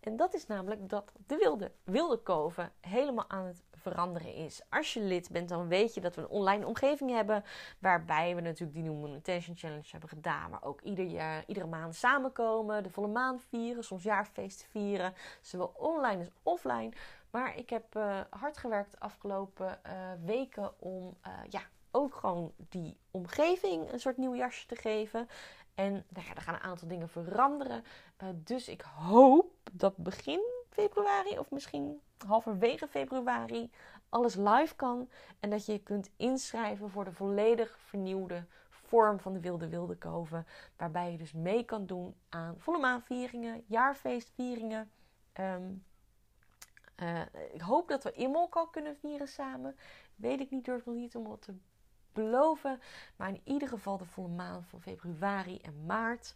En 0.00 0.16
dat 0.16 0.34
is 0.34 0.46
namelijk 0.46 0.88
dat 0.88 1.12
de 1.26 1.36
wilde, 1.36 1.72
wilde 1.84 2.22
koven 2.22 2.72
helemaal 2.80 3.30
aan 3.30 3.44
het 3.44 3.62
veranderen 3.90 4.34
is. 4.34 4.62
Als 4.70 4.94
je 4.94 5.00
lid 5.00 5.30
bent, 5.30 5.48
dan 5.48 5.68
weet 5.68 5.94
je 5.94 6.00
dat 6.00 6.14
we 6.14 6.20
een 6.20 6.28
online 6.28 6.66
omgeving 6.66 7.10
hebben. 7.10 7.44
Waarbij 7.78 8.34
we 8.34 8.40
natuurlijk 8.40 8.78
die 8.78 8.90
New 8.90 9.14
Attention 9.16 9.56
Challenge 9.56 9.88
hebben 9.90 10.08
gedaan. 10.08 10.50
Maar 10.50 10.64
ook 10.64 10.80
ieder 10.80 11.04
jaar, 11.04 11.44
iedere 11.46 11.66
maand 11.66 11.94
samenkomen. 11.94 12.82
De 12.82 12.90
volle 12.90 13.08
maan 13.08 13.40
vieren. 13.40 13.84
Soms 13.84 14.02
jaarfeest 14.02 14.66
vieren. 14.70 15.14
Zowel 15.40 15.72
online 15.76 16.18
als 16.18 16.30
offline. 16.42 16.92
Maar 17.30 17.56
ik 17.56 17.70
heb 17.70 17.96
uh, 17.96 18.20
hard 18.30 18.56
gewerkt 18.56 18.90
de 18.90 19.00
afgelopen 19.00 19.80
uh, 19.86 19.92
weken 20.24 20.80
om 20.80 21.16
uh, 21.26 21.32
ja, 21.48 21.60
ook 21.90 22.14
gewoon 22.14 22.52
die 22.68 22.96
omgeving 23.10 23.92
een 23.92 24.00
soort 24.00 24.16
nieuw 24.16 24.34
jasje 24.34 24.66
te 24.66 24.76
geven. 24.76 25.28
En 25.74 25.92
nou 25.92 26.26
ja, 26.26 26.34
er 26.34 26.42
gaan 26.42 26.54
een 26.54 26.60
aantal 26.60 26.88
dingen 26.88 27.08
veranderen. 27.08 27.84
dus 28.34 28.68
ik 28.68 28.80
hoop 28.80 29.52
dat 29.72 29.96
begin 29.96 30.40
februari 30.70 31.38
of 31.38 31.50
misschien 31.50 32.00
halverwege 32.26 32.88
februari 32.88 33.70
alles 34.08 34.34
live 34.34 34.74
kan. 34.76 35.08
En 35.40 35.50
dat 35.50 35.66
je 35.66 35.72
je 35.72 35.82
kunt 35.82 36.10
inschrijven 36.16 36.90
voor 36.90 37.04
de 37.04 37.12
volledig 37.12 37.78
vernieuwde 37.78 38.44
vorm 38.70 39.20
van 39.20 39.32
de 39.32 39.40
Wilde 39.40 39.68
Wilde 39.68 39.96
Koven. 39.96 40.46
Waarbij 40.76 41.12
je 41.12 41.18
dus 41.18 41.32
mee 41.32 41.64
kan 41.64 41.86
doen 41.86 42.14
aan 42.28 42.54
volle 42.58 42.78
maanvieringen, 42.78 43.64
jaarfeestvieringen. 43.66 44.90
Um, 45.40 45.84
ik 47.52 47.60
hoop 47.60 47.88
dat 47.88 48.04
we 48.04 48.12
Imolk 48.12 48.56
al 48.56 48.66
kunnen 48.66 48.96
vieren 48.96 49.28
samen. 49.28 49.76
Weet 50.14 50.40
ik 50.40 50.50
niet, 50.50 50.64
durf 50.64 50.84
nog 50.84 50.94
niet 50.94 51.16
om 51.16 51.28
wat 51.28 51.42
te 51.42 51.54
beloven. 52.12 52.80
Maar 53.16 53.28
in 53.28 53.40
ieder 53.44 53.68
geval 53.68 53.98
de 53.98 54.04
volle 54.04 54.28
maan 54.28 54.64
van 54.64 54.80
februari 54.80 55.58
en 55.58 55.86
maart. 55.86 56.34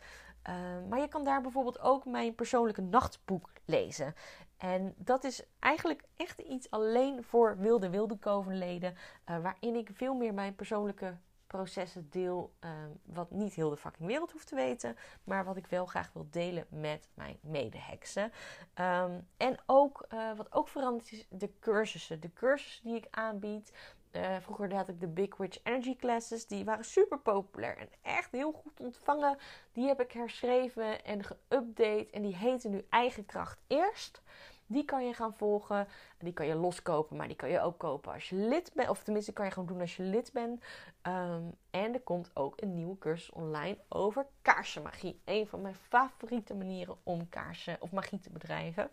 Uh, 0.48 0.54
maar 0.88 1.00
je 1.00 1.08
kan 1.08 1.24
daar 1.24 1.40
bijvoorbeeld 1.40 1.80
ook 1.80 2.04
mijn 2.04 2.34
persoonlijke 2.34 2.82
nachtboek 2.82 3.50
lezen. 3.64 4.14
En 4.60 4.94
dat 4.96 5.24
is 5.24 5.42
eigenlijk 5.58 6.02
echt 6.16 6.40
iets 6.40 6.70
alleen 6.70 7.24
voor 7.24 7.58
wilde 7.58 7.90
wilde 7.90 8.16
kovenleden. 8.16 8.94
Uh, 9.30 9.42
waarin 9.42 9.74
ik 9.74 9.90
veel 9.92 10.14
meer 10.14 10.34
mijn 10.34 10.54
persoonlijke 10.54 11.16
processen 11.46 12.10
deel. 12.10 12.52
Uh, 12.64 12.70
wat 13.02 13.30
niet 13.30 13.54
heel 13.54 13.70
de 13.70 13.76
fucking 13.76 14.08
wereld 14.08 14.32
hoeft 14.32 14.46
te 14.46 14.54
weten. 14.54 14.96
Maar 15.24 15.44
wat 15.44 15.56
ik 15.56 15.66
wel 15.66 15.86
graag 15.86 16.12
wil 16.12 16.26
delen 16.30 16.66
met 16.68 17.08
mijn 17.14 17.38
medeheksen. 17.40 18.32
Um, 18.80 19.28
en 19.36 19.56
ook 19.66 20.06
uh, 20.08 20.36
wat 20.36 20.52
ook 20.52 20.68
veranderd 20.68 21.12
is, 21.12 21.26
de 21.28 21.50
cursussen. 21.58 22.20
De 22.20 22.32
cursussen 22.32 22.84
die 22.84 22.96
ik 22.96 23.06
aanbied. 23.10 23.72
Uh, 24.12 24.36
vroeger 24.40 24.74
had 24.74 24.88
ik 24.88 25.00
de 25.00 25.08
Big 25.08 25.36
Witch 25.36 25.58
Energy 25.62 25.96
Classes. 25.96 26.46
Die 26.46 26.64
waren 26.64 26.84
super 26.84 27.18
populair 27.18 27.78
en 27.78 27.88
echt 28.02 28.30
heel 28.30 28.52
goed 28.52 28.80
ontvangen. 28.80 29.38
Die 29.72 29.86
heb 29.86 30.00
ik 30.00 30.12
herschreven 30.12 31.04
en 31.04 31.24
geüpdate. 31.24 32.10
En 32.10 32.22
die 32.22 32.36
heten 32.36 32.70
nu 32.70 32.86
Eigen 32.88 33.26
Kracht 33.26 33.60
Eerst. 33.66 34.22
Die 34.72 34.84
kan 34.84 35.06
je 35.06 35.14
gaan 35.14 35.34
volgen. 35.34 35.88
Die 36.18 36.32
kan 36.32 36.46
je 36.46 36.54
loskopen, 36.54 37.16
maar 37.16 37.26
die 37.26 37.36
kan 37.36 37.50
je 37.50 37.60
ook 37.60 37.78
kopen 37.78 38.12
als 38.12 38.28
je 38.28 38.36
lid 38.36 38.70
bent. 38.74 38.88
Of 38.88 39.02
tenminste, 39.02 39.32
kan 39.32 39.44
je 39.44 39.50
gewoon 39.50 39.68
doen 39.68 39.80
als 39.80 39.96
je 39.96 40.02
lid 40.02 40.30
bent. 40.32 40.62
Um, 41.02 41.54
en 41.70 41.94
er 41.94 42.00
komt 42.00 42.30
ook 42.34 42.60
een 42.60 42.74
nieuwe 42.74 42.98
cursus 42.98 43.30
online 43.30 43.78
over 43.88 44.26
kaarsenmagie. 44.42 45.20
Een 45.24 45.46
van 45.46 45.60
mijn 45.60 45.74
favoriete 45.74 46.54
manieren 46.54 46.96
om 47.02 47.28
kaarsen 47.28 47.76
of 47.80 47.92
magie 47.92 48.20
te 48.20 48.30
bedrijven. 48.30 48.90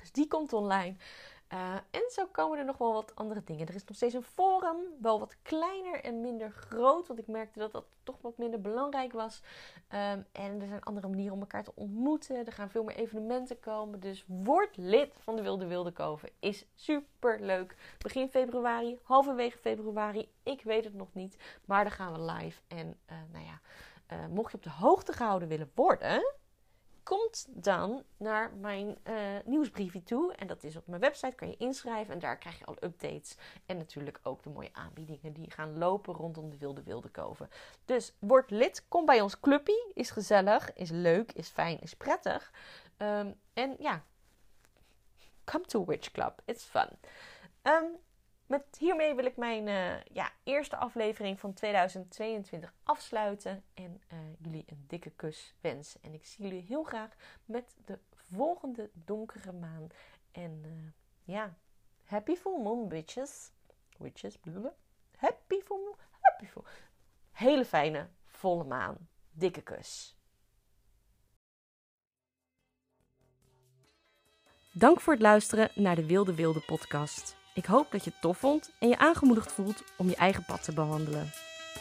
Dus 0.00 0.12
die 0.12 0.28
komt 0.28 0.52
online. 0.52 0.96
Uh, 1.52 1.74
en 1.90 2.10
zo 2.10 2.26
komen 2.26 2.58
er 2.58 2.64
nog 2.64 2.78
wel 2.78 2.92
wat 2.92 3.14
andere 3.14 3.42
dingen. 3.44 3.66
Er 3.66 3.74
is 3.74 3.84
nog 3.84 3.96
steeds 3.96 4.14
een 4.14 4.22
forum, 4.22 4.76
wel 5.00 5.18
wat 5.18 5.36
kleiner 5.42 6.04
en 6.04 6.20
minder 6.20 6.50
groot, 6.50 7.06
want 7.06 7.18
ik 7.18 7.26
merkte 7.26 7.58
dat 7.58 7.72
dat 7.72 7.84
toch 8.02 8.16
wat 8.20 8.38
minder 8.38 8.60
belangrijk 8.60 9.12
was. 9.12 9.42
Um, 9.88 10.26
en 10.32 10.60
er 10.60 10.66
zijn 10.66 10.82
andere 10.82 11.08
manieren 11.08 11.34
om 11.34 11.40
elkaar 11.40 11.64
te 11.64 11.72
ontmoeten. 11.74 12.46
Er 12.46 12.52
gaan 12.52 12.70
veel 12.70 12.84
meer 12.84 12.96
evenementen 12.96 13.60
komen. 13.60 14.00
Dus 14.00 14.24
word 14.26 14.76
lid 14.76 15.14
van 15.18 15.36
de 15.36 15.42
Wilde 15.42 15.66
Wilde 15.66 15.92
Koven. 15.92 16.30
Is 16.38 16.66
super 16.74 17.40
leuk. 17.40 17.76
Begin 17.98 18.28
februari, 18.28 18.98
halverwege 19.02 19.58
februari. 19.58 20.28
Ik 20.42 20.62
weet 20.62 20.84
het 20.84 20.94
nog 20.94 21.08
niet, 21.12 21.36
maar 21.64 21.84
dan 21.84 21.92
gaan 21.92 22.12
we 22.12 22.32
live. 22.32 22.60
En 22.68 22.86
uh, 22.86 23.16
nou 23.32 23.44
ja, 23.44 23.60
uh, 24.16 24.26
mocht 24.26 24.50
je 24.50 24.56
op 24.56 24.62
de 24.62 24.70
hoogte 24.70 25.12
gehouden 25.12 25.48
willen 25.48 25.70
worden 25.74 26.22
komt 27.02 27.46
dan 27.48 28.02
naar 28.16 28.52
mijn 28.52 28.98
uh, 29.08 29.14
nieuwsbriefje 29.44 30.02
toe. 30.02 30.34
En 30.34 30.46
dat 30.46 30.64
is 30.64 30.76
op 30.76 30.86
mijn 30.86 31.00
website, 31.00 31.34
kan 31.34 31.48
je 31.48 31.56
inschrijven. 31.56 32.14
En 32.14 32.18
daar 32.18 32.38
krijg 32.38 32.58
je 32.58 32.64
al 32.64 32.76
updates. 32.80 33.36
En 33.66 33.76
natuurlijk 33.76 34.18
ook 34.22 34.42
de 34.42 34.50
mooie 34.50 34.70
aanbiedingen 34.72 35.32
die 35.32 35.50
gaan 35.50 35.78
lopen 35.78 36.14
rondom 36.14 36.50
de 36.50 36.58
Wilde 36.58 36.82
Wilde 36.82 37.08
Koven. 37.08 37.50
Dus 37.84 38.14
word 38.18 38.50
lid, 38.50 38.84
kom 38.88 39.06
bij 39.06 39.20
ons 39.20 39.40
clubje. 39.40 39.90
Is 39.94 40.10
gezellig, 40.10 40.72
is 40.72 40.90
leuk, 40.90 41.32
is 41.32 41.48
fijn, 41.48 41.80
is 41.80 41.94
prettig. 41.94 42.52
Um, 42.98 43.34
en 43.52 43.76
ja, 43.78 44.02
come 45.44 45.64
to 45.64 45.84
Witch 45.84 46.10
Club. 46.10 46.40
It's 46.44 46.64
fun. 46.64 46.88
Um, 47.62 47.96
met 48.52 48.76
hiermee 48.78 49.14
wil 49.14 49.24
ik 49.24 49.36
mijn 49.36 49.66
uh, 49.66 50.04
ja, 50.04 50.32
eerste 50.42 50.76
aflevering 50.76 51.40
van 51.40 51.52
2022 51.52 52.74
afsluiten. 52.82 53.64
En 53.74 54.00
uh, 54.12 54.18
jullie 54.38 54.64
een 54.66 54.84
dikke 54.86 55.10
kus 55.10 55.54
wensen. 55.60 56.02
En 56.02 56.14
ik 56.14 56.26
zie 56.26 56.44
jullie 56.44 56.62
heel 56.62 56.82
graag 56.82 57.10
met 57.44 57.76
de 57.84 57.98
volgende 58.12 58.90
donkere 58.92 59.52
maan. 59.52 59.88
En 60.32 60.62
uh, 60.66 60.72
ja, 61.34 61.56
happy 62.04 62.36
full 62.36 62.62
moon, 62.62 62.88
bitches. 62.88 63.50
Witches, 63.98 64.36
blablabla. 64.38 64.74
Happy 65.16 65.60
full 65.60 65.78
moon, 65.84 65.96
happy 66.20 66.46
full. 66.46 66.64
Hele 67.30 67.64
fijne 67.64 68.08
volle 68.24 68.64
maan. 68.64 69.08
Dikke 69.30 69.62
kus. 69.62 70.16
Dank 74.72 75.00
voor 75.00 75.12
het 75.12 75.22
luisteren 75.22 75.70
naar 75.74 75.96
de 75.96 76.06
Wilde 76.06 76.34
Wilde 76.34 76.60
podcast. 76.60 77.40
Ik 77.54 77.64
hoop 77.64 77.90
dat 77.90 78.04
je 78.04 78.10
het 78.10 78.20
tof 78.20 78.38
vond 78.38 78.70
en 78.78 78.88
je 78.88 78.98
aangemoedigd 78.98 79.52
voelt 79.52 79.82
om 79.96 80.08
je 80.08 80.16
eigen 80.16 80.44
pad 80.44 80.62
te 80.62 80.72
behandelen. 80.72 81.30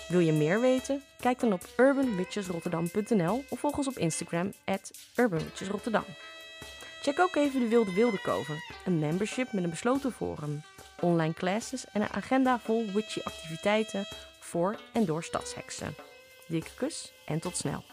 Wil 0.07 0.19
je 0.19 0.31
meer 0.31 0.62
weten? 0.62 1.03
Kijk 1.19 1.39
dan 1.39 1.53
op 1.53 1.67
urbanwitchesrotterdam.nl 1.77 3.43
of 3.49 3.60
volg 3.60 3.77
ons 3.77 3.88
op 3.88 3.97
Instagram 3.97 4.53
at 4.65 4.91
urbanwitchesrotterdam. 5.15 6.03
Check 7.01 7.19
ook 7.19 7.36
even 7.36 7.60
de 7.60 7.67
Wilde 7.67 7.93
Wilde 7.93 8.21
Koven, 8.21 8.63
een 8.86 8.99
membership 8.99 9.51
met 9.51 9.63
een 9.63 9.69
besloten 9.69 10.12
forum, 10.12 10.62
online 10.99 11.34
classes 11.34 11.86
en 11.91 12.01
een 12.01 12.13
agenda 12.13 12.60
vol 12.60 12.86
witchy 12.93 13.19
activiteiten 13.23 14.05
voor 14.39 14.79
en 14.93 15.05
door 15.05 15.23
stadsheksen. 15.23 15.95
Dikke 16.47 16.69
kus 16.75 17.13
en 17.25 17.39
tot 17.39 17.57
snel. 17.57 17.90